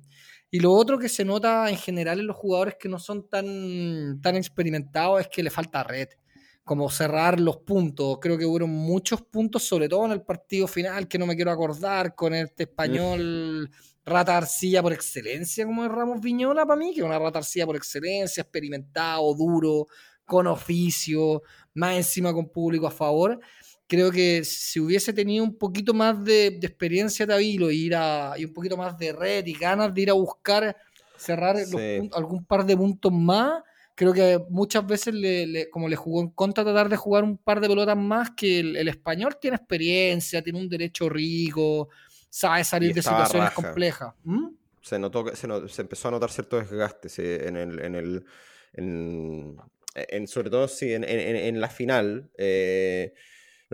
[0.51, 4.21] Y lo otro que se nota en general en los jugadores que no son tan,
[4.21, 6.09] tan experimentados es que le falta red,
[6.63, 8.19] como cerrar los puntos.
[8.21, 11.51] Creo que hubo muchos puntos, sobre todo en el partido final, que no me quiero
[11.51, 13.71] acordar, con este español
[14.05, 17.65] rata arcilla por excelencia, como es Ramos Viñola para mí, que es una rata arcilla
[17.65, 19.87] por excelencia, experimentado, duro,
[20.27, 21.43] con oficio,
[21.75, 23.41] más encima con público a favor
[23.93, 28.47] creo que si hubiese tenido un poquito más de, experiencia Tavilo y, ir a, y
[28.47, 30.75] un poquito más de red y ganas de ir a buscar
[31.15, 31.57] cerrar
[32.15, 33.63] algún par de puntos más,
[33.95, 37.61] creo que muchas veces le, como le jugó en contra tratar de jugar un par
[37.61, 41.91] de pelotas más que el, español tiene experiencia, tiene un derecho rico,
[42.31, 44.15] sabe salir de situaciones complejas.
[44.25, 44.55] ¿Mm?
[44.81, 48.25] Se notó se, se, empezó a notar cierto desgaste en el, en el
[48.73, 52.31] en, sobre todo sí, en, en la final.
[52.39, 53.13] Eh,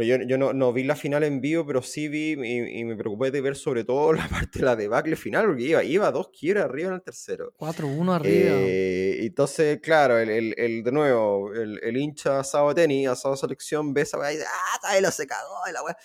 [0.02, 3.30] yo, yo no, no, vi la final en vivo, pero sí vi y, me preocupé
[3.30, 6.64] de ver sobre todo la parte de la debacle final, porque iba, iba dos quiebres
[6.64, 7.52] arriba en el tercero.
[7.58, 8.50] 4-1 arriba.
[8.54, 13.92] Eh, entonces, claro, el, el, el, de nuevo, el, el hincha asado tenis, asado selección,
[13.94, 14.48] ve esa weá y dice,
[14.82, 15.96] ah, lo se cagó, la weá.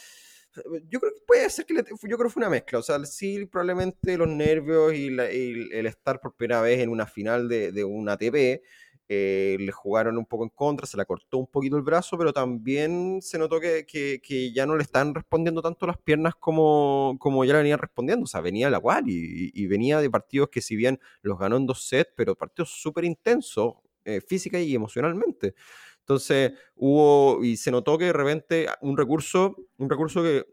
[0.87, 2.77] Yo creo que puede ser que yo creo que fue una mezcla.
[2.77, 7.07] O sea, sí, probablemente los nervios y, y el estar por primera vez en una
[7.07, 8.61] final de, de una ATP
[9.09, 12.31] eh, le jugaron un poco en contra, se le cortó un poquito el brazo, pero
[12.31, 17.59] también se notó que, ya no le están respondiendo tanto las piernas como, ya le
[17.59, 18.23] venían respondiendo.
[18.23, 21.65] O sea, venía la cual y, venía de partidos que si bien los ganó en
[21.65, 25.55] dos sets, pero partidos súper intensos eh, física y emocionalmente.
[25.99, 30.45] Entonces hubo y se notó que de repente un recurso, un recurso que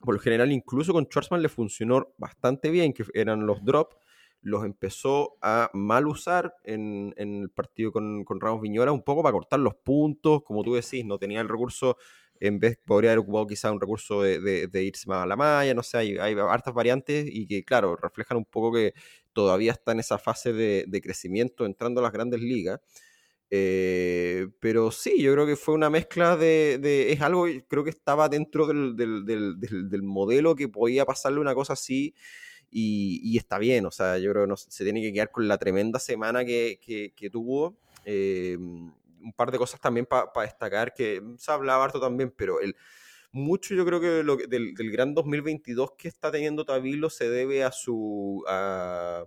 [0.00, 3.96] por lo general incluso con Schwarzman le funcionó bastante bien, que eran los drops,
[4.42, 9.60] los empezó a mal usar en, el partido con, Ramos Viñola, un poco para cortar
[9.60, 11.96] los puntos, como tú decís, no tenía el recurso,
[12.40, 15.84] en vez podría haber ocupado quizá un recurso de, irse más a la malla, no
[15.84, 18.94] sé, hay, hay, hartas variantes y que, claro, reflejan un poco que
[19.32, 22.80] todavía está en esa fase de, crecimiento entrando a las grandes ligas.
[23.54, 28.28] Eh, pero sí, yo creo que fue una mezcla de, es algo, creo que estaba
[28.28, 32.14] dentro del, del modelo que podía pasarle una cosa así
[32.72, 35.58] y, está bien, o sea, yo creo que no, se tiene que quedar con la
[35.58, 36.80] tremenda semana que,
[37.14, 37.76] que, tuvo.
[38.04, 42.74] Eh, un par de cosas también para destacar, que se hablaba harto también, pero el,
[43.32, 47.64] mucho yo creo que lo, del, del, gran 2022 que está teniendo Tabilo se debe
[47.64, 49.24] a su, a,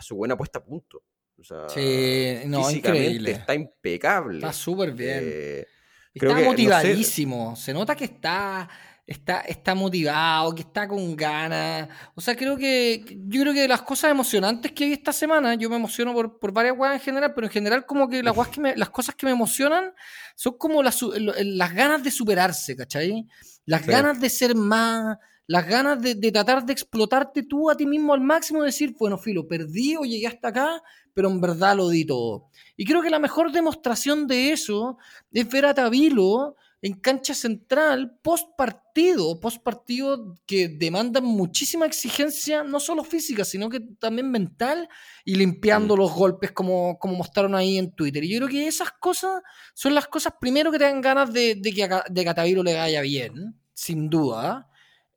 [0.00, 1.02] su buena puesta a punto.
[1.38, 3.30] O sea, sí, no, increíble.
[3.32, 4.38] está impecable.
[4.38, 5.20] Está súper bien.
[5.22, 5.66] Eh,
[6.12, 7.56] está motivadísimo.
[7.56, 8.68] Se nota que está
[9.10, 11.88] está, está motivado, que está con ganas.
[12.14, 15.68] O sea, creo que yo creo que las cosas emocionantes que hay esta semana, yo
[15.68, 18.76] me emociono por, por varias cosas en general, pero en general como que las, que
[18.76, 19.92] las cosas que me emocionan
[20.36, 23.26] son como las, las ganas de superarse, ¿cachai?
[23.66, 25.18] Las ganas de ser más,
[25.48, 29.18] las ganas de, de, tratar de explotarte tú a ti mismo al máximo, decir, bueno,
[29.18, 30.80] filo, perdí o llegué hasta acá,
[31.12, 32.46] pero en verdad lo di todo.
[32.76, 34.98] Y creo que la mejor demostración de eso
[35.32, 42.64] es ver a Tabilo en cancha central, post partido, post partido que demandan muchísima exigencia,
[42.64, 44.88] no solo física, sino que también mental,
[45.24, 45.98] y limpiando mm.
[45.98, 48.24] los golpes como, como mostraron ahí en Twitter.
[48.24, 49.42] Y yo creo que esas cosas
[49.74, 53.02] son las cosas primero que te dan ganas de, que, a, de Cataviro le vaya
[53.02, 54.66] bien, sin duda.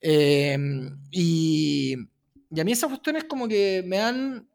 [0.01, 0.57] Eh,
[1.11, 1.95] y,
[2.51, 4.49] y a mí esas cuestiones como que me han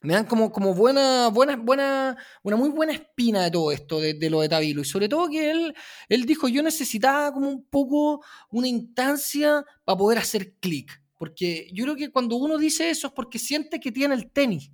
[0.00, 4.30] me dan como, como buena, buena, buena, una muy buena espina de todo esto, de,
[4.30, 4.82] lo de Tabilo.
[4.82, 5.74] Y sobre todo que él,
[6.08, 11.02] él dijo, yo necesitaba como un poco una instancia para poder hacer clic.
[11.18, 14.70] Porque yo creo que cuando uno dice eso es porque siente que tiene el tenis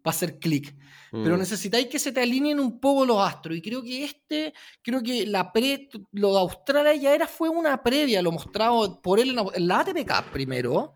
[0.00, 0.76] para hacer clic.
[1.10, 1.38] Pero mm.
[1.38, 3.56] necesitáis que se te alineen un poco los astros.
[3.56, 7.82] Y creo que este, creo que la pre, lo de Australia ya era, fue una
[7.82, 10.94] previa, lo mostrado por él en, la ATP primero,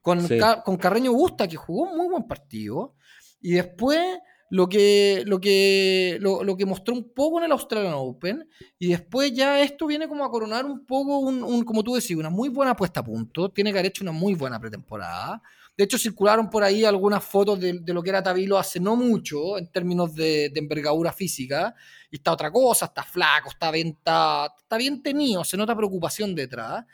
[0.00, 0.26] con,
[0.64, 2.94] con Carreño Busta, que jugó un muy buen partido.
[3.40, 4.18] Y después
[4.50, 8.48] lo que, lo que, lo, que mostró un poco en el Australian Open.
[8.78, 12.30] Y después ya esto viene como a coronar un poco, un, como tú decís, una
[12.30, 13.50] muy buena puesta a punto.
[13.50, 15.40] Tiene que haber hecho una muy buena pretemporada.
[15.76, 19.56] De hecho, circularon por ahí algunas fotos de, lo que era Tabilo hace no mucho,
[19.56, 21.74] en términos de, envergadura física.
[22.10, 26.84] Y está otra cosa, está flaco, está bien, está, bien tenido, se nota preocupación detrás.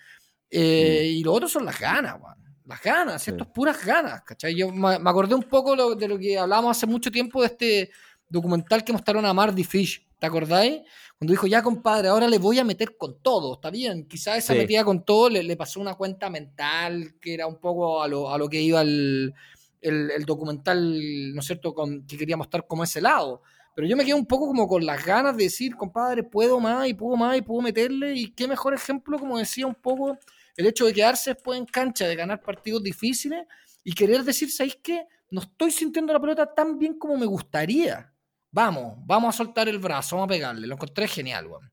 [0.50, 1.16] Eh, mm.
[1.16, 3.50] Y lo otro son las ganas, man las ganas, ¿cierto?
[3.52, 4.54] Puras ganas, ¿cachai?
[4.54, 7.90] Yo me, acordé un poco de lo que hablábamos hace mucho tiempo de este
[8.28, 10.80] documental que mostraron a Marty Fish, ¿te acordáis?
[11.16, 14.54] Cuando dijo, ya compadre, ahora le voy a meter con todo, está bien, quizás esa
[14.54, 18.36] metida con todo le, pasó una cuenta mental que era un poco a lo, a
[18.36, 19.32] lo que iba el,
[19.80, 23.42] el, documental, ¿no es cierto?, con, que quería mostrar como ese lado.
[23.74, 26.88] Pero yo me quedé un poco como con las ganas de decir, compadre, puedo más
[26.88, 28.14] y puedo más y puedo meterle.
[28.14, 30.18] Y qué mejor ejemplo, como decía un poco,
[30.56, 33.46] el hecho de quedarse después en cancha, de ganar partidos difíciles
[33.84, 35.06] y querer decir, ¿sabéis qué?
[35.30, 38.12] No estoy sintiendo la pelota tan bien como me gustaría.
[38.50, 40.66] Vamos, vamos a soltar el brazo, vamos a pegarle.
[40.66, 41.70] Lo encontré genial, weón.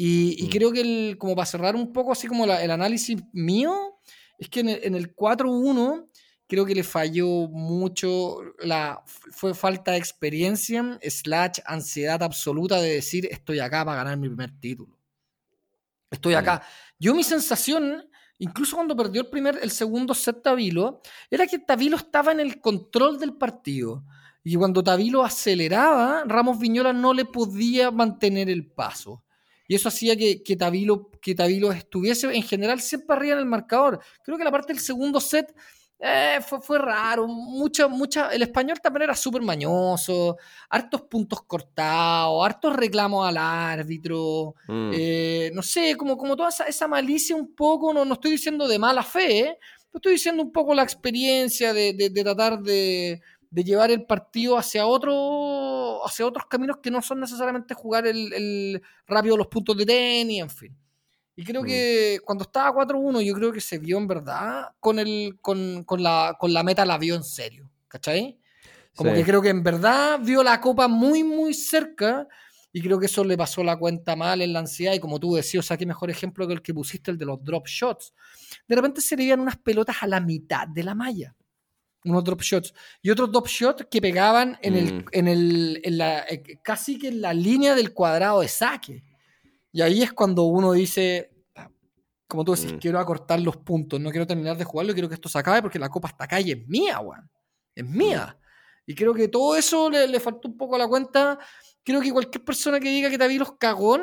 [0.00, 0.50] Y, mm.
[0.50, 4.00] creo que, el, como para cerrar un poco así como el análisis mío,
[4.38, 6.08] es que en el, 4-1
[6.46, 13.28] creo que le falló mucho, la, fue falta de experiencia, slash ansiedad absoluta de decir
[13.30, 14.96] estoy acá para ganar mi primer título.
[16.10, 16.38] Estoy mm.
[16.38, 16.62] acá.
[16.98, 18.07] Yo mi sensación,
[18.38, 22.60] incluso cuando perdió el primer, el segundo set Tavilo, era que Tavilo estaba en el
[22.60, 24.04] control del partido.
[24.44, 29.22] Y cuando Tavilo aceleraba, Ramos Viñola no le podía mantener el paso.
[29.66, 30.56] Y eso hacía que, que,
[31.20, 34.00] que Tavilo estuviese en general siempre arriba en el marcador.
[34.24, 35.54] Creo que la parte del segundo set
[36.00, 40.36] eh, fue, fue, raro, mucha, mucha, el español también era súper mañoso,
[40.70, 44.90] hartos puntos cortados, hartos reclamos al árbitro, mm.
[44.94, 48.78] eh, no sé, como, como toda esa, malicia un poco, no, no estoy diciendo de
[48.78, 49.58] mala fe, ¿eh?
[49.92, 54.86] estoy diciendo un poco la experiencia de, de, tratar de, de, llevar el partido hacia,
[54.86, 59.84] otro, hacia otros caminos que no son necesariamente jugar el, el rápido los puntos de
[59.86, 60.76] tenis, en fin.
[61.38, 61.66] Y creo mm.
[61.66, 66.02] que cuando estaba 4-1, yo creo que se vio en verdad con, el, con, con,
[66.02, 67.70] la, con la meta, la vio en serio.
[67.86, 68.40] ¿Cachai?
[68.96, 72.26] Como que creo que en verdad vio la copa muy, muy cerca.
[72.72, 74.94] Y creo que eso le pasó la cuenta mal en la ansiedad.
[74.94, 77.26] Y como tú decías, o sea, qué mejor ejemplo que el que pusiste, el de
[77.26, 78.12] los drop shots.
[78.66, 81.36] De repente se le veían unas pelotas a la mitad de la malla.
[82.02, 82.74] Unos drop shots.
[83.00, 85.04] Y otros drop shots que pegaban en el, mm.
[85.12, 89.04] en el, en la, eh, casi que en la línea del cuadrado de saque.
[89.72, 91.30] Y ahí es cuando uno dice,
[92.26, 92.78] como tú decís, mm.
[92.78, 95.78] quiero acortar los puntos, no quiero terminar de jugarlo, quiero que esto se acabe porque
[95.78, 97.28] la copa está acá y es mía, weón.
[97.74, 98.36] Es mía.
[98.38, 98.90] Mm.
[98.90, 101.38] Y creo que todo eso le, faltó un poco a la cuenta.
[101.82, 104.02] Creo que cualquier persona que diga que te vi los cagón,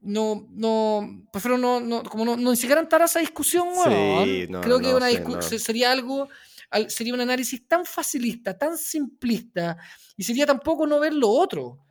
[0.00, 4.62] no, no, prefiero no, no, como no, no ni siquiera entrar a esa discusión, weón.
[4.62, 5.10] creo que una
[5.42, 6.28] sería algo,
[6.88, 9.76] sería un análisis tan facilista, tan simplista,
[10.16, 11.84] y sería tampoco no ver lo otro.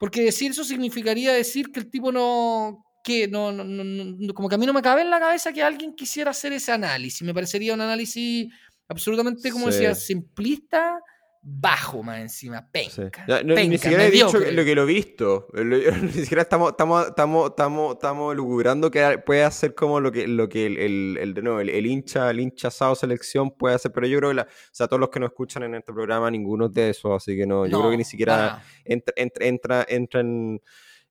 [0.00, 4.58] Porque decir eso significaría decir que el tipo no, que no, no, como que a
[4.58, 7.20] mí no me cabe en la cabeza que alguien quisiera hacer ese análisis.
[7.22, 8.48] Me parecería un análisis
[8.88, 9.72] Absolutamente, como Sí.
[9.72, 10.98] decía, simplista,
[11.42, 13.24] bajo más encima, penca.
[13.26, 13.44] Sí.
[13.44, 15.48] Ni siquiera he dicho lo que lo he visto.
[15.54, 20.48] Ni siquiera estamos, estamos, estamos, estamos, estamos lucubrando que puede hacer como lo que, lo
[20.48, 23.90] que el, el, el, de nuevo, el, el hincha, el hincha asado selección puede hacer.
[23.92, 26.30] Pero yo creo que la, o sea, todos los que nos escuchan en este programa,
[26.30, 27.14] ninguno es de eso.
[27.14, 30.60] Así que no, yo No, creo que ni siquiera entra, entra, entra, entra en,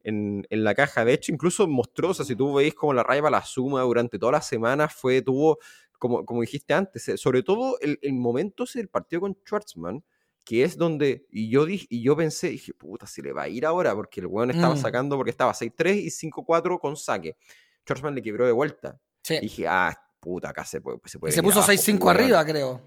[0.04, 1.06] en, en la caja.
[1.06, 4.20] De hecho, incluso mostró, o sea, si tú veis como la Raiva la suma durante
[4.20, 5.58] toda la semana fue, tuvo,
[5.98, 10.04] como, como dijiste antes, eh, sobre todo el, el momento ese del partido con Schwartzman,
[10.50, 13.48] que es donde, y yo dije, y yo pensé, dije, puta, si le va a
[13.50, 14.80] ir ahora, porque el weón estaba Mm.
[14.80, 17.38] sacando, porque estaba 6-3 y 5-4 con saque.
[17.86, 19.00] Schwartzman le quebró de vuelta.
[19.22, 19.36] Sí.
[19.36, 22.18] Y dije, ah, puta, acá se puede, se puede Y se puso abajo, 6-5 weón.
[22.18, 22.82] arriba, creo.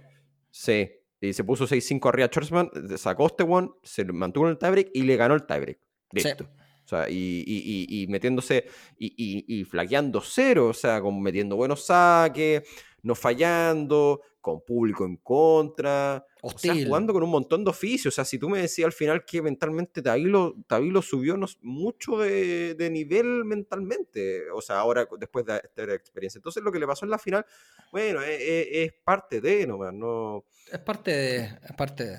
[0.50, 4.90] Sí, y se puso 6-5 arriba Schwarzman, sacó este one, se mantuvo en el tiebreak
[4.92, 5.78] y le ganó el tiebreak.
[5.78, 6.22] Sí.
[6.24, 6.48] Listo.
[6.84, 7.14] O sea, y,
[7.46, 8.66] y- y- y metiéndose
[8.98, 12.62] y, flaqueando cero, o sea, con metiendo buenos saques,
[13.02, 16.24] no fallando, con público en contra.
[16.42, 16.86] O sea, Hostil.
[16.88, 18.12] jugando con un montón de oficios.
[18.12, 22.18] O sea, si tú me decías al final que mentalmente Tavilo, Tavilo subió nos- mucho
[22.18, 24.50] de, de nivel mentalmente.
[24.50, 26.38] O sea, ahora después de esta experiencia.
[26.38, 27.46] Entonces, lo que le pasó en la final,
[27.92, 30.44] bueno, es, es- es parte de nomás, no.
[30.72, 31.36] Es parte de.
[31.44, 32.18] Es parte de.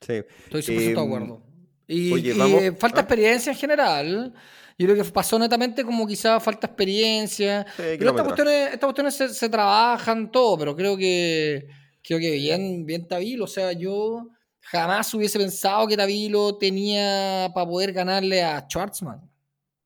[0.00, 0.22] Sí.
[0.44, 1.42] Estoy 100% de Em, acuerdo.
[1.92, 3.02] Y, oye, y, vamos- eh, falta ah.
[3.02, 4.34] experiencia en general.
[4.78, 7.66] Yo creo que pasó netamente como quizá falta experiencia.
[7.76, 11.66] Sí, Pero estas cuestiones, estas cuestiones se, se trabajan todo, pero creo que
[12.02, 13.44] creo que bien, bien Tavilo.
[13.44, 14.28] O sea, yo
[14.60, 19.20] jamás hubiese pensado que Tavilo tenía para poder ganarle a Schwartzman.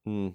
[0.05, 0.29] Mm.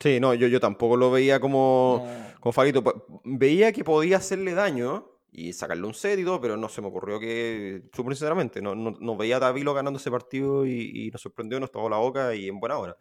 [0.00, 2.40] Sí, no, yo, yo tampoco lo veía como, No.
[2.40, 2.82] como favorito.
[2.84, 6.80] Pa- Veía que podía hacerle daño y sacarle un set y todo, pero no se
[6.80, 11.06] me ocurrió que, súper sinceramente, no, no, no veía a Davilo ganando ese partido y,
[11.06, 12.96] y nos sorprendió, nos tocó la boca y en buena hora.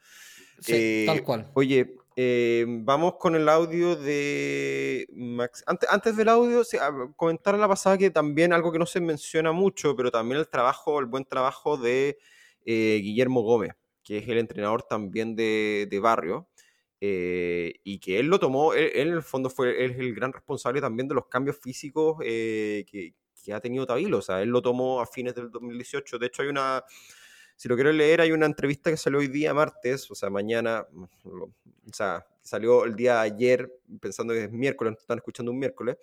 [0.59, 1.51] Sí, Eh, tal cual.
[1.53, 5.63] Oye, eh, vamos con el audio de Max.
[5.67, 8.85] Antes, antes del audio, sí, a- comentar a la pasada que también algo que no
[8.85, 12.17] se menciona mucho, pero también el trabajo, el buen trabajo de
[12.65, 16.47] eh, Guillermo Gómez, que es el entrenador también de, de Barrio,
[17.01, 20.33] eh, y que él lo tomó, él, él en el fondo fue él el gran
[20.33, 24.49] responsable también de los cambios físicos eh, que, que ha tenido Tavilo, o sea, él
[24.49, 26.83] lo tomó a fines del 2018, de hecho hay una
[27.55, 30.85] si lo quiero leer, hay una entrevista que salió hoy día martes, o sea, mañana,
[31.23, 35.97] lo- o sea, salió el día ayer, pensando que es miércoles, están escuchando un miércoles,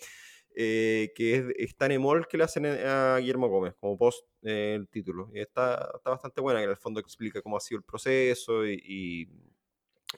[0.54, 4.74] eh, que es, está en Emol que le hacen a Guillermo Gómez, como post eh,
[4.76, 5.30] el título.
[5.34, 8.80] Y está, está bastante buena, en el fondo explica cómo ha sido el proceso y,
[8.84, 9.28] y,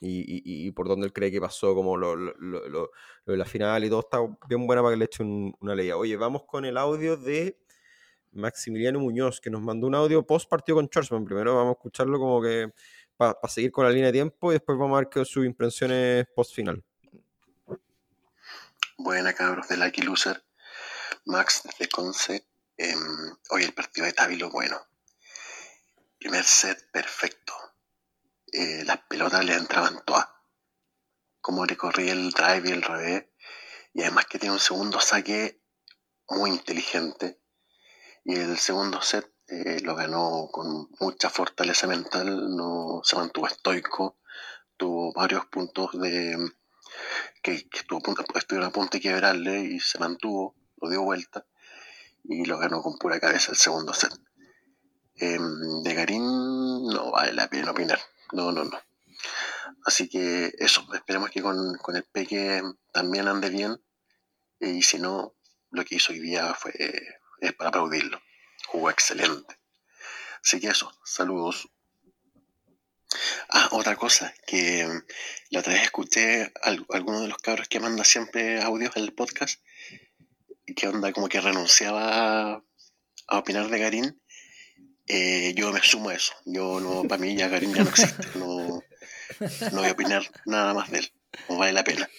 [0.01, 2.91] y- y- y por dónde él cree que pasó, como lo, lo- lo- lo-
[3.25, 4.01] de la final y todo.
[4.01, 5.97] Está bien buena para que le eche un- una leída.
[5.97, 7.57] Oye, vamos con el audio de
[8.33, 11.25] Maximiliano Muñoz, que nos mandó un audio post partido con Schwarzman.
[11.25, 12.71] Primero vamos a escucharlo como que
[13.17, 16.25] para seguir con la línea de tiempo y después vamos a ver qué sus impresiones
[16.35, 16.83] post final.
[18.97, 20.43] Buena cabros de Lucky Loser.
[21.25, 22.45] Max de Conce.
[22.77, 22.99] Em,
[23.51, 24.77] hoy el partido de Távilo, bueno.
[26.19, 27.53] Primer set, perfecto.
[28.51, 30.27] Eh, las pelotas le entraban todas.
[31.41, 33.25] Como le corría el drive y el revés.
[33.93, 35.61] Y además que tiene un segundo saque
[36.29, 37.39] muy inteligente.
[38.23, 42.55] Y el segundo set eh, lo ganó con mucha fortaleza mental.
[42.55, 44.17] No se mantuvo estoico.
[44.77, 46.37] Tuvo varios puntos de
[47.41, 51.01] que, que estuvo a punto- estuvieron a punto de quebrarle y se mantuvo, lo dio
[51.03, 51.45] vuelta
[52.23, 54.11] y lo ganó con pura cabeza el segundo set.
[55.17, 56.23] Em, de Garín
[56.87, 57.99] no vale la pena opinar,
[58.31, 58.79] no, no, no.
[59.85, 62.61] Así que eso, esperemos que con, con el Peque
[62.91, 63.81] también ande bien
[64.59, 65.33] y si no,
[65.71, 66.73] lo que hizo hoy día fue
[67.41, 68.21] es para aplaudirlo,
[68.67, 69.59] jugó excelente.
[70.43, 71.69] Así que eso, saludos.
[73.49, 75.03] Ah, otra cosa, que mm,
[75.51, 79.13] la otra vez escuché a al- alguno de los cabros que manda siempre audios el
[79.13, 79.61] podcast,
[80.75, 82.53] que onda como que renunciaba
[83.27, 84.21] a, opinar de Garín.
[85.07, 86.33] Eh, yo me sumo a eso.
[86.45, 88.27] Yo no, para mí ya Garín ya no existe.
[88.39, 88.81] No,
[89.71, 91.11] no voy a opinar nada más de él.
[91.49, 92.09] No vale la pena.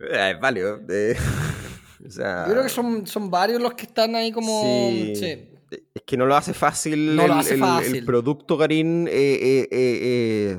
[0.00, 0.80] Eh, es válido.
[0.88, 1.16] eh,
[2.06, 4.62] o sea, Yo creo que son, son varios los que están ahí como.
[4.62, 5.12] Sí.
[5.16, 5.48] sí.
[5.94, 7.96] Es que no lo hace fácil, No el, lo hace el- fácil.
[7.96, 9.08] el producto Garín.
[9.08, 10.58] Eh, eh, eh,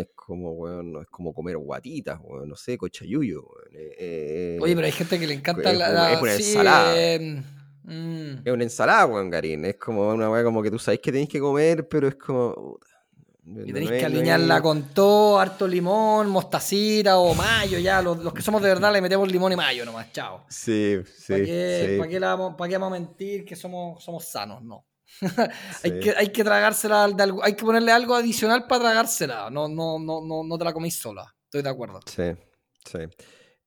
[0.00, 3.42] es como, weón, no es como comer guatitas, weón, no sé, cochayuyo.
[3.74, 5.88] eh, eh, Oye, pero hay gente que le encanta es la.
[5.90, 6.94] la- es una sí, ensalada.
[7.84, 8.42] Mm.
[8.44, 9.64] Es una ensalada, weón, Garín.
[9.64, 12.78] Es como una weá como que tú sabes que tenéis que comer, pero es como.
[13.46, 18.00] Y tenéis que no alinearla con todo, harto limón, mostacita o mayo, ya.
[18.00, 20.46] Los, los que somos de verdad le metemos limón y mayo nomás, chao.
[20.48, 21.32] Sí, sí.
[21.32, 24.24] ¿Para qué, sí, pa' qué la vamos, pa' qué vamos a mentir que somos, somos
[24.24, 24.62] sanos?
[24.62, 24.86] No.
[25.84, 26.00] hay, sí.
[26.00, 29.50] que, hay que tragársela, de algo- hay que ponerle algo adicional para tragársela.
[29.50, 31.26] No, no, no, no, no te la comís sola.
[31.44, 32.00] Estoy de acuerdo.
[32.06, 32.32] Sí,
[32.90, 32.98] sí.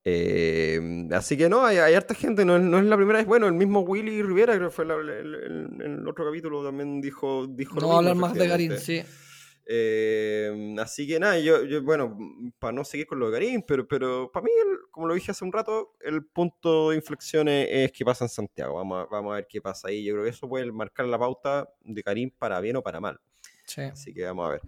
[0.09, 0.79] Eh,
[1.11, 3.27] así que no, hay, hay harta gente, no, es- no es la primera vez.
[3.27, 7.75] Bueno, el mismo Willy Rivera, creo que fue la- el, otro capítulo, también dijo, dijo
[7.75, 9.03] No lo mismo, hablar más de Garín, sí.
[9.69, 12.17] Eh, así que nada, yo, yo, bueno,
[12.57, 15.31] para no seguir con lo de Garín, pero, pero para mí, el- como lo dije
[15.31, 18.75] hace un rato, el punto de inflexión es, es que pasa en Santiago.
[18.75, 20.05] Vamos a, vamos a ver qué pasa ahí.
[20.05, 23.19] Yo creo que eso puede marcar la pauta de Garín para bien o para mal.
[23.65, 23.81] sí.
[23.81, 24.61] Así que vamos a ver.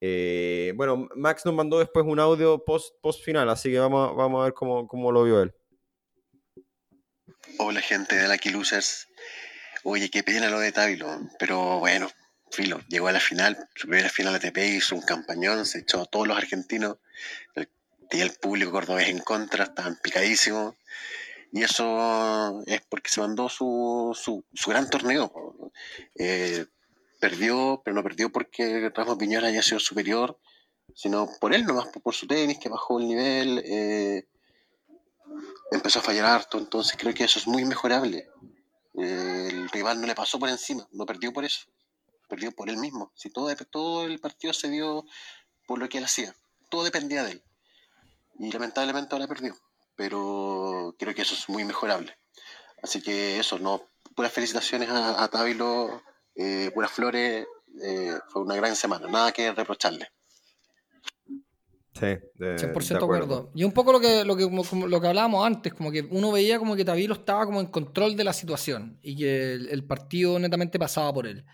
[0.00, 4.54] Eh, bueno, Max nos mandó después un audio post, final, así que vamos, a- ver
[4.54, 5.54] cómo, lo vio él.
[7.58, 9.08] Hola gente de Lucky Losers.
[9.84, 12.08] Oye, qué pena lo de Távilo, pero bueno,
[12.50, 16.06] filo, llegó a la final, su primera final ATP, hizo un campañón, se echó a
[16.06, 16.98] todos los argentinos,
[17.54, 17.68] el-
[18.08, 20.74] tenía el público cordobés en contra, estaban picadísimos,
[21.52, 25.32] y eso es porque se mandó su, su, su gran torneo.
[26.16, 26.64] Eh,
[27.20, 30.40] perdió, pero no perdió porque Ramos Piñera haya sido superior,
[30.94, 34.26] sino por él nomás, por, su tenis, que bajó el nivel, eh,
[35.70, 38.28] empezó a fallar harto, entonces creo que eso es muy mejorable.
[38.94, 41.68] El rival no le pasó por encima, no perdió por eso,
[42.28, 43.12] perdió por él mismo.
[43.14, 45.04] Si todo, todo el partido se dio
[45.66, 46.34] por lo que él hacía,
[46.68, 47.44] todo dependía de él.
[48.38, 49.54] Y lamentablemente ahora perdió,
[49.94, 52.16] pero creo que eso es muy mejorable.
[52.82, 53.82] Así que eso, no,
[54.16, 55.28] puras felicitaciones a, a
[56.42, 57.46] eh, puras flores,
[57.82, 60.08] eh, fue una gran semana, nada que reprocharle.
[61.92, 63.50] Sí, de, 100% de acuerdo.
[63.54, 66.02] Y un poco lo que, lo, que, como- como lo que hablábamos antes, como que
[66.10, 69.68] uno veía como que Tavilo estaba como en control de la situación y que el,
[69.68, 71.44] el partido netamente pasaba por él.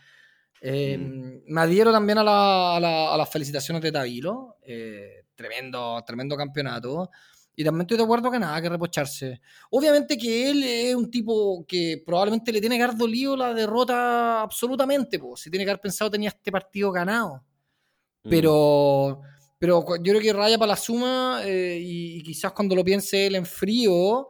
[0.61, 0.99] Eh,
[1.47, 4.57] Me adhiero también a, la- a la- a las felicitaciones de Tavilo.
[4.62, 7.11] eh, tremendo, tremendo campeonato.
[7.59, 9.41] Y también estoy de acuerdo que nada que reprocharse.
[9.71, 14.43] Obviamente que él es un tipo que probablemente le tiene que haber dolido la derrota
[14.43, 15.19] absolutamente.
[15.19, 15.37] po.
[15.37, 17.43] Si tiene que haber pensado tenía este partido ganado.
[18.25, 18.29] Mm.
[18.31, 19.23] Pero,
[19.59, 23.27] pero yo creo que raya para la suma eh, y, y quizás cuando lo piense
[23.27, 24.29] él en frío,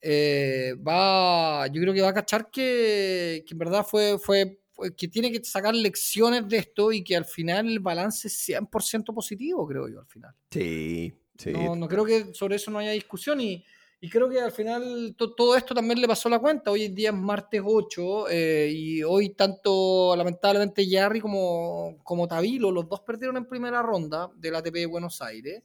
[0.00, 4.94] eh, va, yo creo que va a cachar que, que en verdad fue, fue, fue-
[4.94, 9.14] que tiene que sacar lecciones de esto y que al final el balance es 100%
[9.14, 10.34] positivo, creo yo, al final.
[10.50, 11.52] Sí, sí.
[11.52, 13.64] No, no creo que sobre eso no haya discusión y,
[14.00, 16.70] y creo que al final to- todo esto también le pasó la cuenta.
[16.70, 22.70] Hoy en día es martes 8 eh, y hoy tanto lamentablemente Jarry como, como Tavilo,
[22.70, 25.62] los dos perdieron en primera ronda del ATP de Buenos Aires.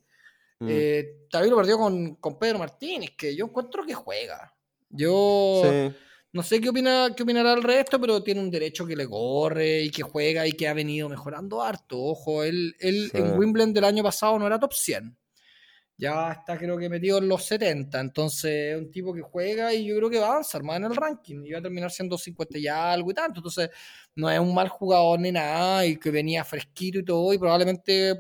[0.60, 0.68] Mm.
[0.70, 4.54] Eh, Tavilo perdió con, con Pedro Martínez, que yo encuentro que juega.
[4.90, 5.96] Yo Sí.
[6.34, 9.82] no sé qué, opina, qué opinará el resto, pero tiene un derecho que le corre
[9.84, 12.00] y que juega y que ha venido mejorando harto.
[12.00, 13.18] Ojo, él, él Sí.
[13.18, 15.18] en Wimbledon del año pasado no era top 100.
[16.02, 18.00] Ya está creo que metido en los 70.
[18.00, 20.86] Entonces es un tipo que juega y yo creo que va a avanzar más en
[20.86, 21.46] el ranking.
[21.46, 23.40] Y va a terminar siendo 50 y algo y tanto.
[23.40, 23.70] Entonces
[24.16, 27.32] no es un mal jugador ni nada y que venía fresquito y todo.
[27.34, 28.16] Y probablemente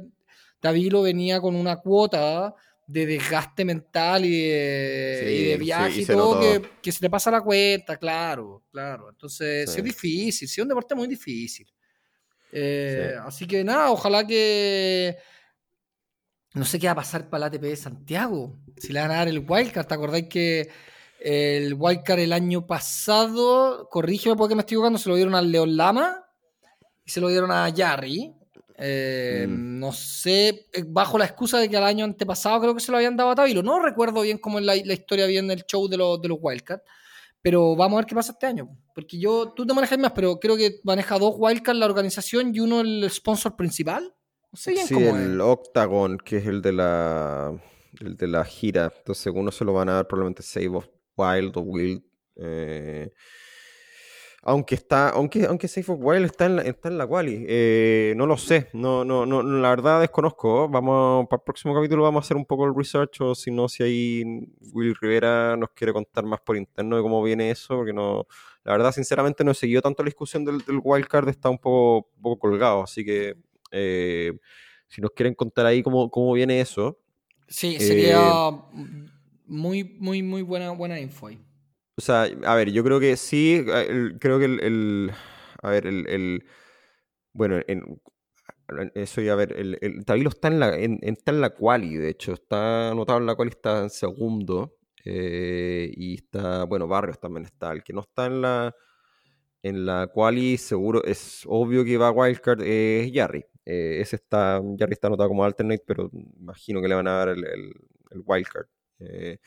[0.62, 2.54] Davilo venía con una cuota
[2.86, 7.10] de desgaste mental y de, Sí, y de viaje y todo que, que se le
[7.10, 9.10] pasa la cuenta, claro, claro.
[9.10, 9.80] Entonces, sí.
[9.80, 11.66] Es difícil, sí es un deporte muy difícil.
[12.52, 13.22] Eh, Sí.
[13.26, 15.18] Así que nada, ojalá que.
[16.54, 18.58] No sé qué va a pasar para la ATP de Santiago.
[18.78, 19.88] Si le van a dar el wildcard.
[19.88, 20.70] ¿Te acordáis que
[21.20, 25.78] el wildcard el año pasado, corrígeme porque me estoy equivocando, se lo dieron al León
[25.78, 26.26] Lama
[27.06, 28.34] y se lo dieron a Jarry?
[28.78, 29.80] Eh, Mm.
[29.80, 32.97] No sé, eh, bajo la excusa de que al año antepasado creo que se lo
[32.97, 33.64] habían dado a Tavilo.
[33.64, 36.38] No recuerdo bien cómo es la, la historia bien del show de, los de los
[36.41, 36.84] wildcards.
[37.41, 38.70] Pero vamos a ver qué pasa este año.
[38.93, 42.60] Porque yo, tú te manejas más, pero creo que maneja dos wildcards la organización y
[42.60, 44.14] uno el sponsor principal.
[44.52, 45.39] No sé bien Sí, cómo el es.
[45.39, 47.54] Octagon, que es el de la
[47.99, 48.91] el de la gira.
[48.97, 50.88] Entonces, uno se lo van a dar probablemente Save of
[51.18, 52.04] Wild o Wild.
[52.38, 53.12] eh,
[54.43, 57.45] aunque está, aunque, aunque Save of Wild está en la, está en la quali.
[57.47, 58.70] eh, no lo sé.
[58.74, 60.68] No, no, no, la verdad desconozco.
[60.68, 63.22] Vamos, para el próximo capítulo vamos a hacer un poco el research.
[63.22, 64.24] O si no, si ahí
[64.74, 67.76] Will Rivera nos quiere contar más por interno de cómo viene eso.
[67.76, 68.26] Porque no.
[68.64, 72.10] La verdad, sinceramente, no he seguido tanto la discusión del, del wildcard, está un poco,
[72.16, 72.82] un poco colgado.
[72.84, 73.36] Así que
[73.72, 74.34] eh,
[74.88, 76.99] si nos quieren contar ahí cómo, cómo viene eso.
[77.47, 78.43] Sí, eh, sería
[79.45, 81.39] muy, muy, muy buena, buena info ahí.
[81.97, 85.11] O sea, a ver, yo creo que sí, el- creo que el, el-
[85.61, 86.45] a ver, el, el-
[87.34, 87.99] bueno, en,
[88.69, 91.51] en- eso ya, a ver, el, el Tavilo está en la, en, está en la
[91.51, 96.88] quali, de hecho, está anotado en la quali, está en segundo, eh, y está, bueno,
[96.88, 98.76] Barrios también está, el que no está en la,
[99.63, 104.16] en la quali, seguro, es obvio que va a Wildcard, eh, es Jarry, Eh, ese
[104.16, 106.09] está, Jarry está anotado como alternate, pero
[106.39, 107.74] imagino que le van a dar el, el,
[108.12, 108.66] el Wildcard.
[108.99, 109.38] Eh,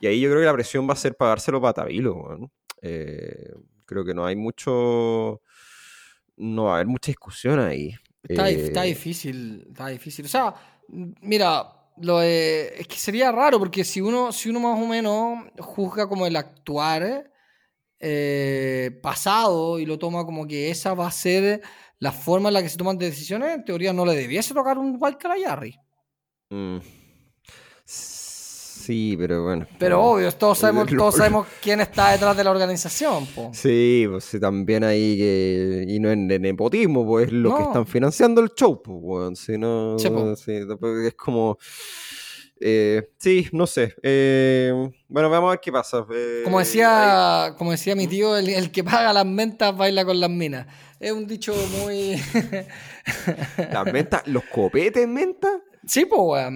[0.00, 2.50] y ahí yo creo que la presión va a ser pagárselo para Tavilo.
[2.82, 3.52] Eh,
[3.86, 5.40] creo que no hay mucho.
[6.36, 7.94] No va a haber mucha discusión ahí.
[8.22, 10.24] Está, dif- está difícil, está difícil.
[10.24, 10.54] O sea,
[10.88, 11.64] mira,
[11.98, 16.08] lo de- es que sería raro porque si uno, si uno más o menos juzga
[16.08, 17.30] como el actuar
[17.98, 21.60] eh, pasado y lo toma como que esa va a ser
[22.00, 24.98] la forma en la que se toman decisiones, en teoría no le debiese tocar un
[25.00, 25.78] wildcard a Jarry.
[26.50, 26.78] Mm.
[27.84, 29.66] Sí, pero bueno.
[29.78, 33.26] Pero obvio, todos sabemos, Lo- todos sabemos quién está detrás de la organización.
[33.26, 33.50] po.
[33.52, 35.84] Sí, pues también ahí que.
[35.86, 39.36] Y no es de nepotismo, pues es los que están financiando el show, pues, weón.
[39.36, 39.98] Si no.
[39.98, 40.08] Sí,
[40.44, 40.52] sí,
[41.06, 41.58] es como.
[42.60, 43.94] Eh, sí, no sé.
[44.02, 44.72] eh,
[45.08, 46.04] bueno, vamos a ver qué pasa.
[46.14, 50.20] eh, Como decía, como decía mi tío, el, el que paga las mentas baila con
[50.20, 50.66] las minas.
[51.00, 52.20] Es un dicho muy...
[53.72, 55.48] las mentas, los copetes menta.
[55.86, 56.46] Sí, pues.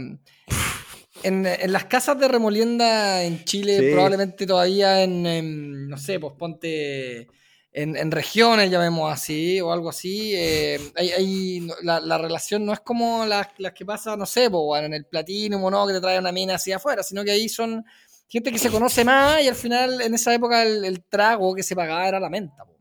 [1.22, 3.90] En, en las casas de remolienda en Chile, Sí.
[3.92, 7.28] probablemente todavía en, en, no sé, pues ponte
[7.76, 12.72] en, en regiones, llamemos así, o algo así, eh, hay, hay- la, la relación no
[12.72, 16.18] es como las, las que pasa, no sé, en el platino, no, que te trae
[16.20, 17.84] una mina así afuera, sino que ahí son
[18.28, 21.62] gente que se conoce más y al final, en esa época, el, el trago que
[21.64, 22.78] se pagaba era la menta, po.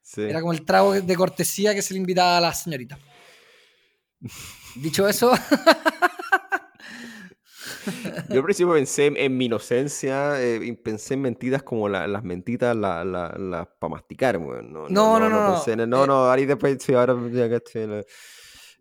[0.00, 0.22] Sí.
[0.22, 2.96] Era como el trago de cortesía que se le invitaba a la señorita.
[4.76, 5.32] Dicho eso,
[8.30, 12.76] Yo al principio pensé en, mi inocencia, eh, pensé en mentiras como la- las mentitas
[12.76, 14.72] la, la, para masticar, weón.
[14.72, 15.86] No, No, no, no, pensé en- no.
[15.98, 18.04] no, Eh, no, ahí después, sí, ahora ya caché, la-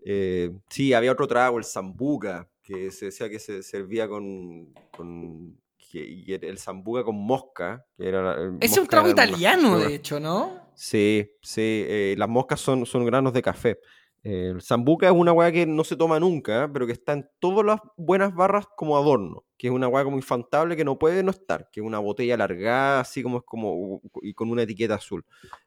[0.05, 5.57] eh, sí, había otro trago, el sambuca, que se decía que se servía con, con
[5.77, 9.95] que, y el sambuca con mosca, que era ese es un trago italiano, una- de
[9.95, 10.65] hecho, ¿no?
[10.75, 13.79] Sí, sí, eh, las moscas son, son granos de café.
[14.27, 17.29] Eh, el sambuca es una weá que no se toma nunca, pero que está en
[17.39, 21.21] todas las buenas barras como adorno, que es una weá como infantable que no puede
[21.21, 24.95] no estar, que es una botella alargada, así como es como, y con una etiqueta
[24.95, 25.23] azul.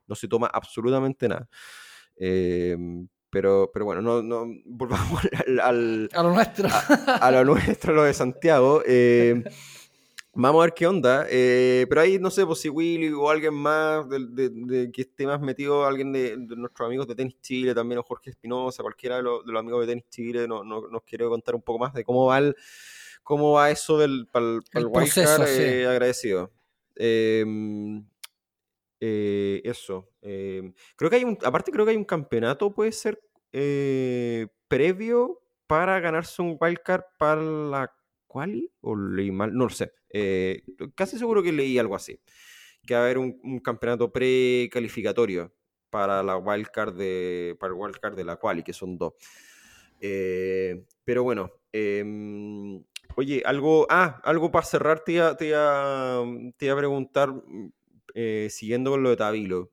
[0.09, 1.49] No se toma absolutamente nada.
[2.17, 2.77] Eh,
[3.31, 6.69] pero, pero bueno, no, no, volvamos al, al- A lo nuestro.
[7.07, 8.83] a lo nuestro, lo de Santiago.
[8.87, 9.45] eh,
[10.43, 11.27] vamos a ver qué onda.
[11.29, 15.27] eh, pero ahí no sé pues, si Willy o alguien más de, de- que esté
[15.27, 19.17] más metido, alguien de, de nuestros amigos de Tenis Chile, también o Jorge Espinosa, cualquiera
[19.17, 21.79] de los, de los amigos de Tenis Chile, no- no- nos quiere contar un poco
[21.81, 22.55] más de cómo va el,
[23.23, 25.85] cómo va eso del para el, El proceso, sí.
[25.85, 26.51] agradecido.
[26.97, 27.45] Eh,
[29.01, 30.09] eh, eso.
[30.23, 33.21] eh, creo que hay un, aparte creo que hay un campeonato, puede ser
[33.53, 37.93] eh, previo para ganarse un wildcard para la
[38.29, 39.93] quali o leí mal, no lo sé.
[40.11, 40.63] eh,
[40.95, 42.21] casi seguro que leí algo así.
[42.87, 45.53] Que va a haber un, un campeonato precalificatorio
[45.91, 49.15] para la wildcard de para wildcard de la quali, que son dos.
[50.01, 52.85] Eh, pero bueno, em,
[53.17, 57.73] oye, algo, ah, algo para cerrar te iba, te a preguntar, mm,
[58.15, 59.71] eh, siguiendo con lo de Tabilo.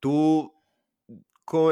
[0.00, 0.52] ¿Tú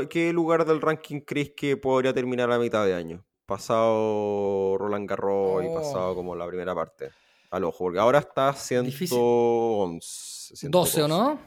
[0.09, 3.25] qué lugar del ranking crees que podría terminar a mitad de año?
[3.47, 5.75] Pasado Roland Garros y Oh.
[5.75, 7.11] pasado como la primera parte.
[7.51, 9.09] Al ojo, porque ahora está Difícil.
[9.09, 10.69] 111.
[10.69, 11.41] 12 o no?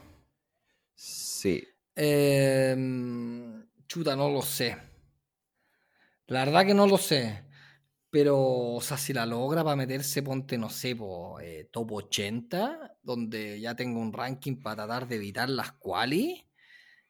[0.96, 1.64] Sí.
[1.96, 2.76] Eh,
[3.88, 4.78] chuta, no lo sé.
[6.28, 7.44] La verdad que no lo sé.
[8.10, 12.98] Pero, o sea, si la logra para meterse, ponte, no sé, po, eh, top 80,
[13.04, 16.47] donde ya tengo un ranking para tratar de evitar las quali.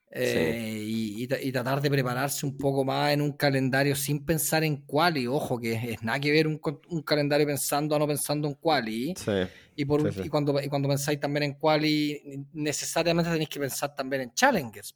[0.09, 4.25] Eh, y, y tra- y tratar de prepararse un poco más en un calendario sin
[4.25, 5.27] pensar en quali.
[5.27, 6.59] Ojo, que es nada que ver un,
[7.03, 9.13] calendario pensando a no pensando en.
[9.17, 9.31] Sí.
[9.75, 13.93] Y, por, Sí, y cuando, y cuando pensáis también en quali, necesariamente tenéis que pensar
[13.95, 14.95] también en challengers.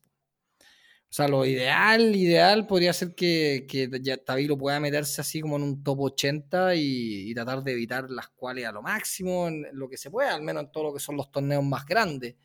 [1.09, 5.57] O sea, lo ideal, ideal podría ser que, que ya Tabilo pueda meterse así como
[5.57, 9.65] en un top 80 y, y tratar de evitar las cuales a lo máximo, en
[9.73, 12.35] lo que se pueda, al menos en todo lo que son los torneos más grandes.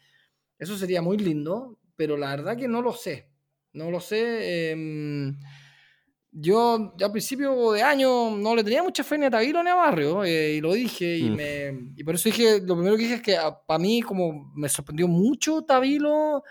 [0.59, 3.29] Eso sería muy lindo, pero la verdad que no lo sé.
[3.73, 4.71] No lo sé.
[4.73, 5.37] em,
[6.39, 9.71] yo ya a principio de año no le tenía mucha fe ni a Tabilo ni
[9.71, 11.35] a Barrio, eh, y lo dije, y, Mm.
[11.37, 14.69] me, y por eso dije, lo primero que dije es que para mí como me
[14.69, 16.43] sorprendió mucho Tabilo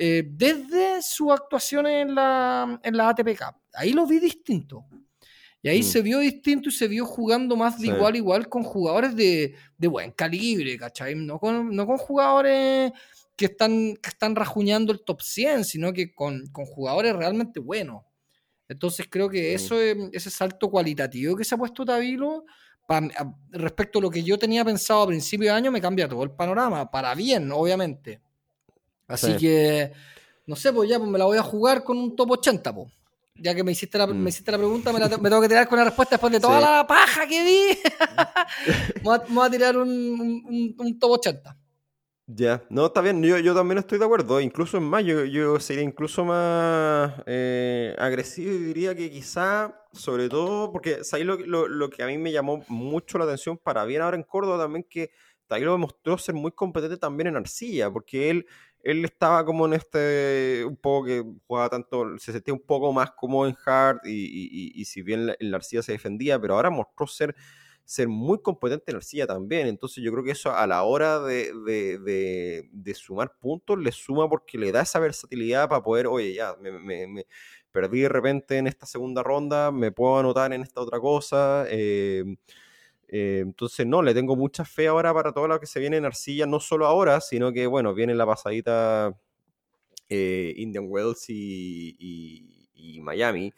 [0.00, 3.56] eh, desde su actuación en la, en la ATP Cup.
[3.74, 4.84] Ahí lo vi distinto.
[5.60, 5.82] Y ahí Mm.
[5.82, 7.92] se vio distinto y se vio jugando más de Sí.
[7.92, 11.16] igual a igual con jugadores de, de buen calibre, ¿cachai?
[11.16, 12.92] No con, no con jugadores
[13.38, 18.02] que están, que están rajuñando el top 100, sino que con, con jugadores realmente buenos.
[18.68, 22.44] Entonces creo que eso, es- ese salto cualitativo que se ha puesto Tabilo,
[22.86, 23.08] pa-
[23.50, 26.32] respecto a lo que yo tenía pensado a principio de año, me cambia todo el
[26.32, 28.20] panorama, para bien, obviamente.
[29.06, 29.36] Así Sí.
[29.38, 29.92] que,
[30.46, 32.88] no sé, pues ya pues me la voy a jugar con un top 80, pues.
[33.40, 34.16] Ya que me hiciste la, Mm.
[34.18, 36.40] me hiciste la pregunta, me, la me tengo que tirar con la respuesta después de
[36.40, 36.64] toda Sí.
[36.66, 37.78] la paja que di.
[38.96, 41.56] me, voy a, me voy a tirar un- un top 80.
[42.30, 45.82] Ya, no, está bien, yo, yo también estoy de acuerdo, incluso en más, yo, sería
[45.82, 51.88] incluso más eh, agresivo y diría que quizá, sobre todo, porque ¿sabes lo, lo, lo
[51.88, 55.10] que a mí me llamó mucho la atención para bien ahora en Córdoba también, que
[55.46, 58.46] Taylor demostró ser muy competente también en arcilla, porque él,
[58.82, 63.10] él estaba como en este, un poco que jugaba tanto, se sentía un poco más
[63.12, 66.56] como en hard y, y, y, y si bien en la arcilla se defendía, pero
[66.56, 67.34] ahora mostró ser
[67.88, 69.66] ser muy competente en arcilla también.
[69.66, 74.28] Entonces yo creo que eso a la hora de, de, de, sumar puntos le suma
[74.28, 77.24] porque le da esa versatilidad para poder, oye, ya, me,
[77.72, 81.64] perdí de repente en esta segunda ronda, me puedo anotar en esta otra cosa.
[81.70, 82.36] Eh,
[83.08, 86.04] eh, entonces, no, le tengo mucha fe ahora para todo lo que se viene en
[86.04, 89.18] arcilla, no solo ahora, sino que, bueno, viene la pasadita
[90.10, 93.52] eh, Indian Wells y, y Miami.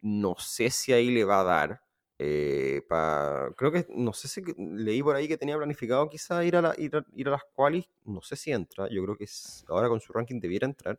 [0.00, 1.85] No sé si ahí le va a dar.
[2.18, 6.56] Eh, pa, creo que, no sé si leí por ahí que tenía planificado quizá ir
[6.56, 9.26] a, la, ir a, ir a las qualis, no sé si entra, yo creo que
[9.68, 10.98] ahora con su ranking debiera entrar.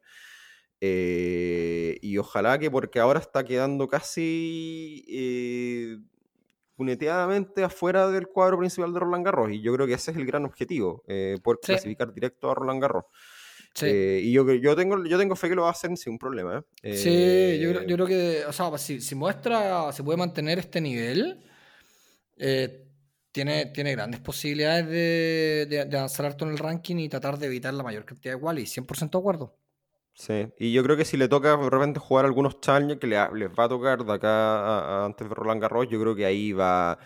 [0.79, 5.97] Eh, y ojalá que porque ahora está quedando casi eh,
[6.75, 10.25] puneteadamente afuera del cuadro principal de Roland Garros y yo creo que ese es el
[10.27, 11.51] gran objetivo, eh, sí.
[11.63, 13.05] clasificar directo a Roland Garros.
[13.77, 13.85] Sí.
[13.85, 16.65] Eh, y yo, yo, tengo, yo tengo fe que lo hacer sin problema.
[16.81, 16.95] ¿eh?
[16.95, 21.45] Sí, yo, yo, creo que, o sea, si, si, muestra, se puede mantener este nivel,
[22.37, 22.87] eh,
[23.31, 27.45] tiene, tiene grandes posibilidades de, de, de, avanzar harto en el ranking y tratar de
[27.45, 29.55] evitar la mayor cantidad de igual y 100% de acuerdo.
[30.15, 33.17] Sí, y yo creo que si le toca de repente jugar algunos challengers que le,
[33.35, 36.25] les va a tocar de acá a, a, antes de Roland Garros, yo creo que
[36.25, 36.97] ahí va,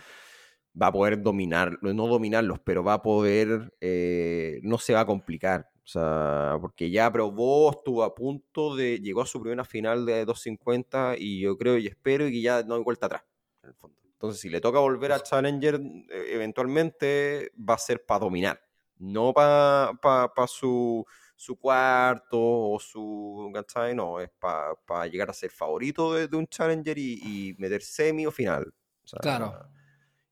[0.80, 5.06] va a poder dominar, no dominarlos, pero va a poder, eh, no se va a
[5.06, 5.71] complicar.
[5.84, 9.00] O sea, porque ya probó, estuvo a punto de.
[9.00, 12.62] Llegó a su primera final de 250 y yo creo y espero y que ya
[12.62, 13.24] no hay vuelta atrás,
[13.62, 13.98] en el fondo.
[14.04, 18.62] Entonces, si le toca volver a Challenger, eventualmente va a ser para dominar,
[18.98, 21.04] no para pa, pa su,
[21.34, 23.50] su, cuarto o su.
[23.52, 23.96] ¿Cachai?
[23.96, 27.82] No, es para pa llegar a ser favorito de, de un Challenger y, y, meter
[27.82, 28.72] semi o final.
[29.02, 29.68] O sea, claro.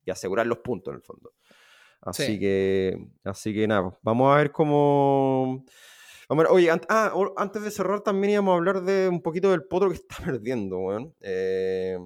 [0.05, 1.33] Y asegurar los puntos, en el fondo.
[2.03, 2.39] Así sí.
[2.39, 5.65] que, así que nada, vamos a ver cómo.
[6.29, 9.51] Vamos a ver, oye, ah, antes de cerrar también íbamos a hablar de un poquito
[9.51, 11.15] del potro que está perdiendo, weón.
[11.21, 11.99] Eh,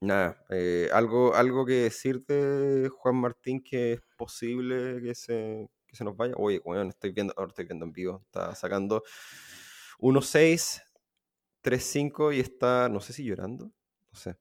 [0.00, 6.04] nada, eh, algo, algo que decirte, Juan Martín, que es posible que se, que se
[6.04, 6.34] nos vaya.
[6.36, 9.02] Oye, weón, estoy viendo, ahora estoy viendo en vivo, está sacando
[9.98, 10.82] 1-6,
[11.62, 13.72] 3-5 y está, no sé si llorando,
[14.12, 14.36] no sé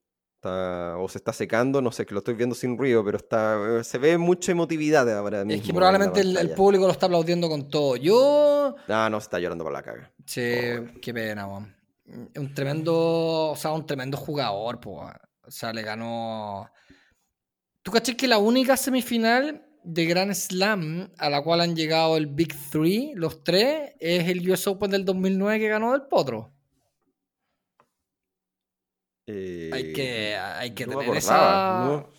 [0.46, 3.84] está, o se está secando, no sé, que lo estoy viendo sin ruido, pero está
[3.84, 5.62] se ve mucha emotividad ahora mismo.
[5.62, 7.96] Es que probablemente el, el, público lo está aplaudiendo con todo.
[7.96, 8.76] Yo...
[8.88, 10.12] No, no, se está llorando por la caga.
[10.26, 10.42] Sí,
[10.80, 11.00] oh.
[11.02, 11.76] qué pena, man.
[12.36, 15.10] Un tremendo, o sea, un tremendo jugador, pues.
[15.44, 16.70] O sea, le ganó...
[17.82, 22.28] ¿Tú caché que la única semifinal de Grand Slam a la cual han llegado el
[22.28, 26.55] Big Three, los tres, es el US Open del 2009 que ganó del Potro?
[29.28, 31.86] Eh, hay que, hay que no tener esa.
[31.86, 32.10] No.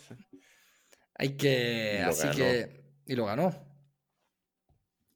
[1.14, 2.02] Hay que.
[2.04, 2.36] Así ganó.
[2.36, 2.84] que.
[3.06, 3.54] Y lo ganó.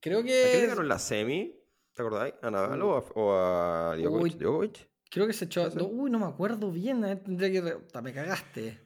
[0.00, 0.44] Creo que.
[0.44, 1.56] ¿A quién le ganó en la semi?
[1.92, 2.34] ¿Te acordáis?
[2.42, 4.38] ¿A Nadal o a, o a Djokovic?
[4.38, 4.88] Djokovic?
[5.10, 5.68] Creo que se echó.
[5.70, 7.04] No, uy, no me acuerdo bien.
[7.04, 8.00] Eh, tendría que.
[8.00, 8.80] Me cagaste.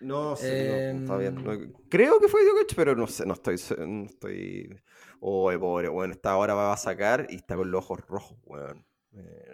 [0.00, 0.94] No sé, eh...
[0.94, 1.44] no, está bien.
[1.44, 3.56] No, creo que fue Djokovic, pero no sé, no estoy.
[3.86, 4.80] No estoy...
[5.20, 8.87] Oh, pobre, bueno, esta hora va a sacar y está con los ojos rojos, weón.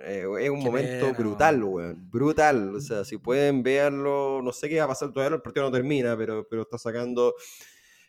[0.06, 1.18] Eh, es un qué momento pena.
[1.18, 2.10] brutal, weón.
[2.10, 2.74] Brutal.
[2.76, 5.72] O sea, si pueden verlo, no sé qué va a pasar todavía, el partido no
[5.72, 7.34] termina, pero, pero está sacando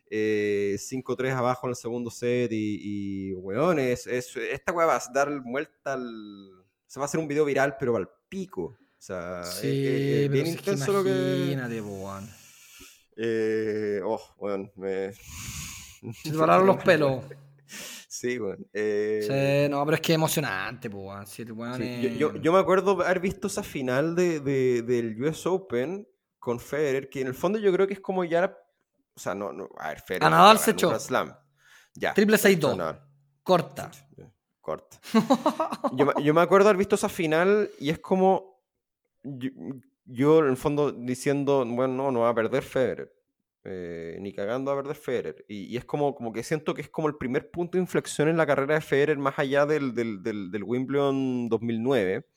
[0.09, 4.97] eh, 5-3 abajo en el segundo set y, y weón, es, es, esta weá va
[4.97, 6.51] a dar vuelta al...
[6.85, 8.77] Se va a hacer un video viral, pero al pico.
[8.97, 11.09] O sea, sí, es, es bien intenso lo que...
[11.09, 12.29] Imagínate, weón.
[13.17, 15.13] Eh, oh, weón, me...
[15.13, 17.23] Se pararon los pelos.
[18.15, 18.63] Sí, bueno.
[18.71, 19.19] Eh...
[19.21, 22.59] Sí, no, pero es que es emocionante, pues, sí, bueno, sí, yo, yo, yo, me
[22.59, 26.07] acuerdo haber visto esa final de, de, del US Open
[26.39, 28.57] con Federer, que en el fondo yo creo que es como ya.
[29.15, 30.27] O sea, no, no a ver, Federer.
[30.27, 30.97] A Nadal se echó.
[30.97, 31.35] Slam.
[31.93, 32.13] Ya.
[32.13, 33.01] Triple 6-2.
[33.43, 33.91] Corta.
[34.61, 34.97] Corta.
[35.93, 38.61] yo, yo, me acuerdo haber visto esa final y es como.
[39.23, 39.49] Yo,
[40.05, 43.14] yo, en el fondo diciendo, bueno, no, no va a perder Federer.
[43.67, 45.45] Eh, ni cagando a perder Federer.
[45.47, 48.27] Y, y, es como, como que siento que es como el primer punto de inflexión
[48.27, 52.27] en la carrera de Federer, más allá del, del, del, del Wimbledon 2009,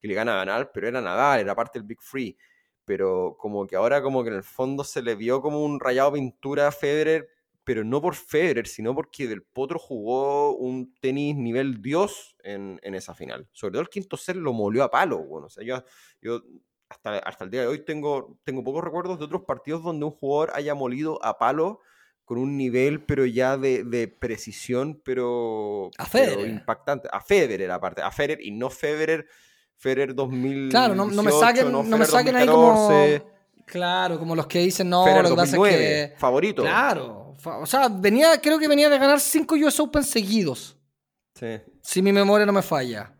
[0.00, 2.36] que le gana a Nadal, pero era Nadal, era parte del Big Free.
[2.84, 6.14] Pero como que ahora como que en el fondo se le vio como un rayado
[6.14, 7.28] pintura a Federer,
[7.62, 12.96] pero no por Federer, sino porque Del Potro jugó un tenis nivel Dios en, en
[12.96, 13.48] esa final.
[13.52, 15.18] Sobre todo el quinto set lo molió a palo.
[15.18, 15.84] Bueno, o sea, yo,
[16.20, 16.42] yo
[16.92, 20.12] hasta, hasta el día de hoy tengo, tengo pocos recuerdos de otros partidos donde un
[20.12, 21.80] jugador haya molido a palo
[22.24, 27.08] con un nivel, pero ya de, de precisión, pero, A pero impactante.
[27.10, 28.02] A Federer, aparte.
[28.02, 29.26] A Federer y no Federer.
[29.76, 30.68] Federer 2000.
[30.68, 32.88] Claro, no, no me saquen, no, me saquen ahí como.
[33.66, 36.18] Claro, como los que dicen, no, Federer lo que pasa 2009, es que.
[36.18, 36.62] favorito.
[36.62, 37.34] Claro.
[37.44, 40.78] O sea, venía, creo que venía de ganar 5 US Open seguidos.
[41.34, 43.12] Sí, Si mi memoria no me falla.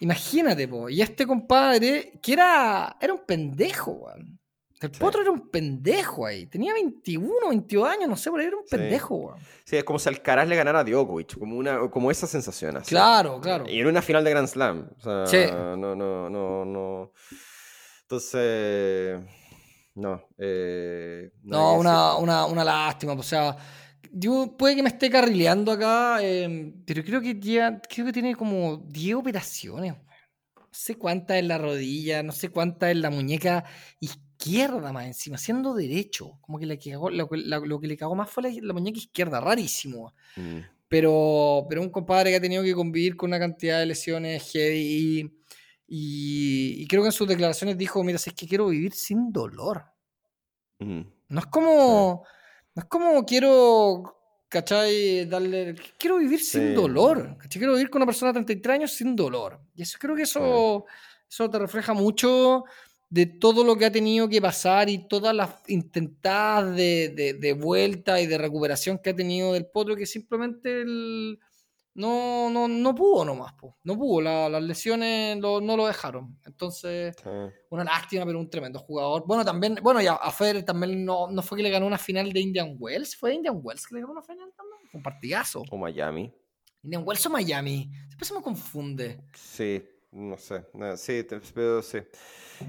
[0.00, 0.88] Imagínate, po.
[0.88, 4.38] Y este compadre, que era, era un pendejo, weón.
[4.80, 5.00] El Sí.
[5.00, 6.44] potro era un pendejo ahí.
[6.46, 8.76] Tenía 21, 22 años, no sé, pero era un Sí.
[8.76, 9.38] pendejo, weón.
[9.64, 12.76] Sí, es como si Alcaraz le ganara a Djokovic, como, una, como esa sensación.
[12.76, 12.90] así.
[12.90, 13.64] Claro, claro.
[13.68, 14.90] Y en una final de Grand Slam.
[14.98, 15.50] O sea, Sí.
[15.50, 17.12] no, no, no, no.
[18.02, 19.20] Entonces,
[19.94, 20.22] no.
[20.38, 23.14] Eh, No, una, una, una lástima.
[23.14, 23.56] O sea,
[24.14, 28.34] yo puede que me esté carrileando acá, eh, pero creo que ya, creo que tiene
[28.36, 29.94] como 10 operaciones.
[30.56, 33.64] No sé cuántas en la rodilla, no sé cuántas en la muñeca
[34.00, 36.38] izquierda más encima, siendo derecho.
[36.40, 38.98] Como que, le cagó- lo, la- lo que le cagó más fue la, la muñeca
[38.98, 40.14] izquierda, rarísimo.
[40.36, 40.58] Mm,
[40.88, 44.78] Pero, pero un compadre que ha tenido que convivir con una cantidad de lesiones heavy
[44.78, 45.20] y,
[45.86, 49.32] y, y creo que en sus declaraciones dijo, mira, si es que quiero vivir sin
[49.32, 49.84] dolor.
[50.80, 51.00] mm.
[51.28, 52.24] No es como.
[52.74, 54.16] No es como quiero.
[54.48, 55.24] ¿Cachai?
[55.28, 55.74] Darle.
[55.98, 57.36] Quiero vivir sin dolor.
[57.38, 57.58] ¿cachai?
[57.58, 59.60] Quiero vivir con una persona de 33 años sin dolor.
[59.74, 60.84] Y eso creo que eso.
[61.28, 62.64] Eso te refleja mucho
[63.10, 67.52] de todo lo que ha tenido que pasar y todas las intentadas de, de- de
[67.52, 71.38] vuelta y de recuperación que ha tenido del potro que simplemente el-
[71.94, 73.52] no, no, no pudo nomás.
[73.54, 73.76] po.
[73.84, 74.20] No pudo.
[74.20, 76.38] La- las lesiones lo- no lo dejaron.
[76.44, 77.28] Entonces Sí.
[77.70, 79.24] una lástima, pero un tremendo jugador.
[79.26, 82.32] Bueno, también, bueno, ya a Federer también no, no fue que le ganó una final
[82.32, 84.80] de Indian Wells, fue Indian Wells que le ganó una final también.
[84.90, 85.62] Fue un partidazo.
[85.70, 86.32] O Miami.
[86.82, 87.90] Indian Wells o Miami.
[88.08, 89.20] Siempre se me confunde.
[89.34, 89.82] Sí,
[90.14, 90.64] no sé.
[90.74, 91.98] no, sí, pero sí.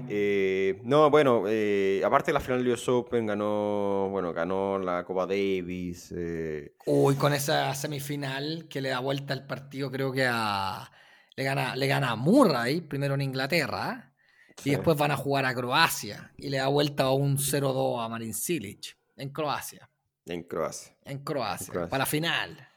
[0.08, 5.04] Eh, no, bueno, eh, aparte de la final del US Open, ganó, bueno, ganó la
[5.04, 6.12] Copa Davis.
[6.16, 10.90] eh, Uy, con esa semifinal que le da vuelta el partido, creo que a.
[11.36, 14.12] Le gana, le gana a Murray, primero en Inglaterra,
[14.56, 14.70] sí.
[14.70, 16.32] y después van a jugar a Croacia.
[16.38, 19.88] Y le da vuelta a un 0-2 a Marin Cilic en Croacia.
[20.24, 20.96] En Croacia.
[21.04, 21.88] En Croacia, En Croacia.
[21.90, 22.68] para la final.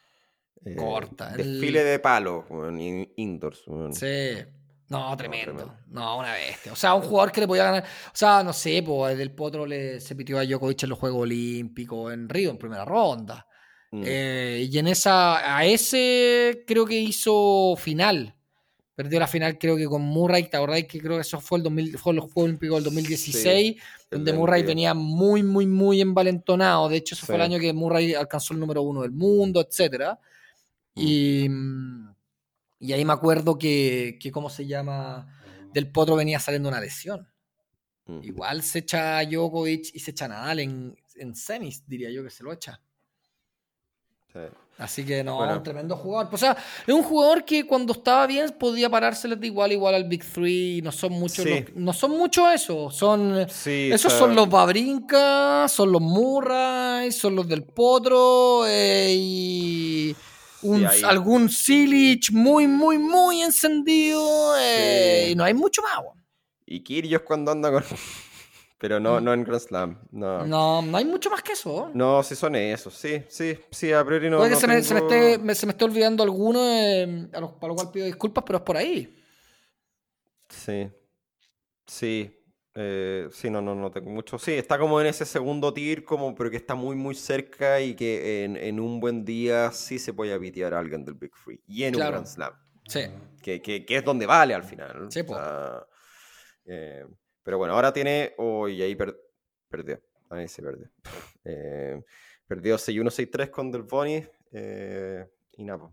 [0.78, 2.46] Corta, el- Desfile de palo,
[3.16, 3.64] indoors.
[3.66, 3.94] bueno.
[3.94, 4.06] Sí.
[4.90, 5.54] No, tremendo.
[5.54, 5.78] tremendo.
[5.88, 6.74] No, una bestia.
[6.74, 7.84] O sea, un jugador que le podía ganar.
[7.84, 11.22] O sea, no sé, pues del Potro le, se pitió a Djokovic en los Juegos
[11.22, 13.46] Olímpicos en Río, en primera ronda.
[13.92, 14.04] Mm.
[14.06, 18.36] Eh, y en esa, a ese creo que hizo final.
[18.96, 20.50] Perdió la final, creo que con Murray.
[20.50, 23.76] ¿Te acordás que creo que eso fue, el 2000, fue los Juegos Olímpicos del 2016?
[24.12, 26.90] el donde Murray venía muy, muy, muy envalentonado.
[26.90, 27.46] De hecho, ese fue el Sí.
[27.46, 30.20] año que Murray alcanzó el número uno del mundo, etcétera.
[30.96, 31.48] Mm, y
[32.94, 35.28] ahí me acuerdo que, que, ¿cómo se llama?
[35.74, 37.28] Del Potro venía saliendo una lesión.
[38.06, 38.24] Mm.
[38.24, 42.44] Igual se echa Djokovic y se echa Nadal en, en semis, diría yo que se
[42.44, 42.82] lo echa.
[44.34, 44.40] Sí.
[44.78, 45.58] Así que no, Bueno.
[45.58, 46.34] un tremendo jugador.
[46.34, 46.56] O sea,
[46.88, 50.82] es un jugador que cuando estaba bien podía parárseles de igual igual al Big Three.
[50.82, 51.50] No son muchos, Sí.
[51.50, 52.96] los- no son muchos esos.
[52.96, 60.16] Son, Sí, esos son los Babrinka, son los Murray, son los del Potro eh, y
[60.62, 64.55] un- algún Silich muy, muy, muy encendido.
[64.57, 65.32] eh, Sí.
[65.32, 65.99] Y no hay mucho más.
[66.66, 67.84] Y Kyrgios cuando anda con...
[68.82, 69.99] Pero no, no en Grand Slam.
[70.12, 70.45] No, no.
[70.45, 71.91] No, no hay mucho más que eso.
[72.24, 72.93] sí son esos.
[72.93, 74.38] Sí, sí, sí, a priori no.
[74.38, 77.28] Puede que no se, me, se me esté, me- se me esté olvidando alguno, eh,
[77.34, 79.14] a, para lo cual pido disculpas, pero es por ahí.
[80.47, 80.88] Sí.
[81.86, 82.32] Sí.
[82.82, 84.38] Eh, sí, no, no, no tengo mucho.
[84.40, 87.94] Sí, está como en ese segundo tier, como, pero que está muy, muy cerca y
[87.94, 91.62] que en, en un buen día sí se puede pitear a alguien del Big Free.
[91.68, 92.12] Y en Claro.
[92.12, 92.54] un Grand Slam.
[92.88, 93.02] Sí.
[93.44, 95.08] Que, que, que es donde vale al final.
[95.12, 95.86] Sí, O sea,
[96.66, 97.06] eh,
[97.44, 98.34] pero bueno, ahora tiene.
[98.38, 99.20] Oh, y ahí per-
[99.68, 100.02] perdió.
[100.30, 100.90] Ahí se perdió.
[101.46, 102.00] Eh,
[102.48, 104.24] perdió 6-1, 6-3 con Del Boni.
[104.52, 105.90] eh, y nada,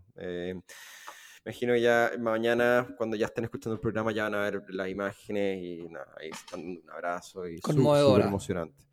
[1.47, 5.59] imagino ya mañana, cuando ya estén escuchando el programa, ya van a ver las imágenes
[5.63, 8.85] y nada, ahí están un abrazo y súper emocionante.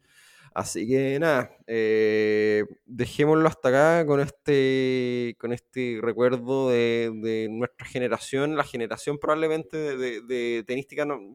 [0.54, 7.86] Así que nada, eh, dejémoslo hasta acá con este, con este recuerdo de, de nuestra
[7.86, 11.34] generación, la generación probablemente de, de- de tenística, no-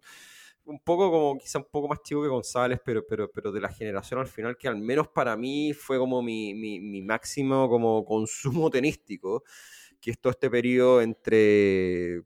[0.66, 3.70] un poco como quizá un poco más chico que González, pero, pero, pero de la
[3.70, 8.06] generación al final que al menos para mí fue como mi, mi, mi máximo como
[8.06, 9.44] consumo tenístico,
[10.02, 12.24] que es todo este periodo entre,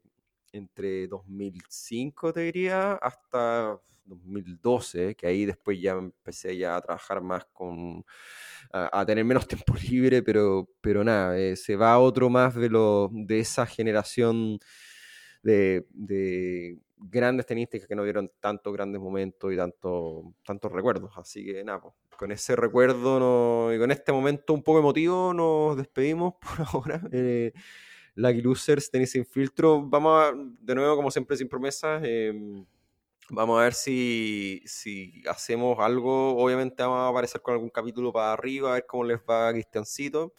[0.52, 7.46] entre 2005, te diría, hasta 2012, que ahí después ya empecé ya a trabajar más
[7.54, 8.06] con,
[8.72, 13.10] a, tener menos tiempo libre, pero, pero nada, eh, se va otro más de, lo,
[13.12, 14.60] de esa generación
[15.44, 21.12] de, de grandes tenistas que no dieron tantos grandes momentos y tanto, tantos recuerdos.
[21.18, 25.34] Así que nada, pues, con ese recuerdo no, y con este momento un poco emotivo
[25.34, 27.02] nos despedimos por ahora.
[27.12, 27.54] Eh,
[28.16, 29.82] Lucky Losers, Tenis sin filtro.
[29.82, 32.02] Vamos a, de nuevo, como siempre, sin promesas.
[32.04, 32.66] em,
[33.30, 36.38] vamos a ver si, si hacemos algo.
[36.38, 39.54] Obviamente vamos a aparecer con algún capítulo para arriba, a ver cómo les va a
[39.54, 40.34] Cristiancito.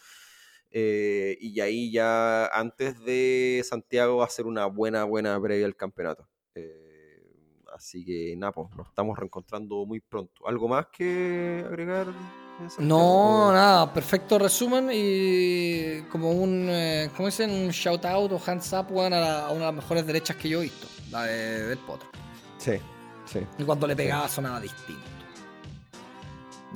[0.70, 5.76] Eh, y ahí ya antes de Santiago va a ser una buena, buena previa al
[5.76, 6.28] campeonato.
[6.54, 7.22] Eh,
[7.74, 10.46] así que nada, pues, nos estamos reencontrando muy pronto.
[10.46, 12.06] ¿Algo más que agregar?
[12.78, 17.50] No, ¿O- nada, perfecto resumen y como un, eh, ¿cómo dicen?
[17.50, 20.48] Un shout out o hands up, a, la- a una de las mejores derechas que
[20.48, 22.08] yo he visto, la de, del potro.
[22.58, 22.74] Sí,
[23.26, 23.40] sí.
[23.58, 25.02] Y cuando le pegaba sonaba distinto.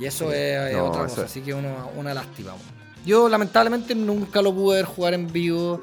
[0.00, 0.36] Y eso Sí.
[0.36, 2.54] es, es No, otra cosa, así que uno- una lástima.
[3.06, 5.80] Yo lamentablemente nunca lo pude ver jugar en vivo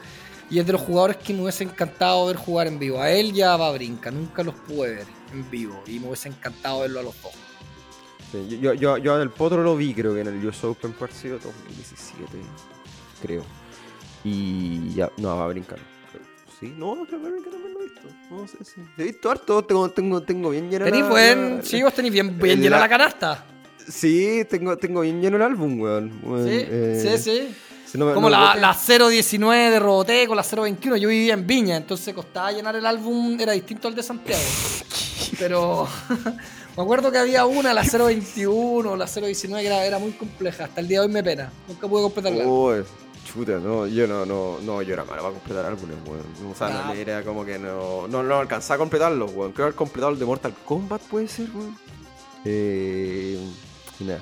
[0.50, 3.00] y es de los jugadores que me hubiese encantado ver jugar en vivo.
[3.02, 6.30] A él ya va a brinca, nunca los pude ver en vivo y me hubiese
[6.30, 7.34] encantado verlo a los dos.
[8.32, 11.12] Sí, yo, yo, yo al Potro lo vi, creo que en el US Open por
[11.12, 12.26] sido 2017,
[13.22, 13.44] creo.
[14.24, 15.78] Y ya, no, va a brincar.
[16.60, 18.02] Sí, no, creo que también lo he visto.
[18.32, 18.82] No sé si.
[18.98, 22.14] He visto harto, tengo, tengo, tengo bien lleno Tenéis la- buen, la- sí, vos tenéis
[22.14, 23.46] bien, bien la- llena la canasta.
[23.88, 26.20] Sí, tengo, tengo bien lleno el álbum, weón.
[26.24, 27.56] weón, Sí, eh, sí, sí.
[27.96, 28.74] Si no me- Como no- la, la
[29.10, 30.98] 019 de Roboteco, la 021.
[30.98, 34.42] Yo vivía en Viña, entonces costaba llenar el álbum, era distinto al de Santiago.
[35.40, 35.88] Pero
[36.78, 40.66] me acuerdo que había una, la 021, la 019, que era, era muy compleja.
[40.66, 41.52] Hasta el día de hoy me pena.
[41.68, 42.44] Nunca pude completarla.
[42.48, 42.74] Oh,
[43.26, 46.52] chuta, no, yo no, no, no, yo era malo para completar álbumes, weón.
[46.52, 49.52] O sea, no, era como que no, no, no alcanzaba a completarlos, weón.
[49.52, 51.76] Creo haber completado el de Mortal Kombat, puede ser, weón.
[52.46, 53.40] Eh,
[54.00, 54.20] y nada.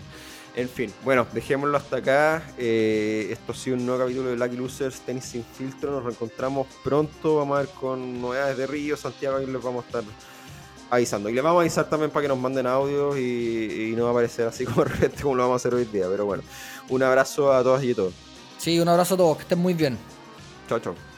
[0.55, 2.43] En fin, bueno, dejémoslo hasta acá.
[2.57, 5.91] Eh, esto ha sido un nuevo capítulo de Lucky Losers, Tenis sin filtro.
[5.91, 7.37] Nos reencontramos pronto.
[7.37, 10.03] Vamos a ver con novedades de Río, Santiago, y les vamos a estar
[10.91, 11.29] avisando.
[11.29, 14.09] Y les vamos a avisar también para que nos manden audios y, y no va
[14.09, 16.05] a aparecer así como de repente como lo vamos a hacer hoy día.
[16.07, 16.43] Pero bueno,
[16.89, 18.13] un abrazo a todas y a todos.
[18.59, 19.97] Sí, un abrazo a todos, que estén muy bien.
[20.69, 21.12] Chao, chao.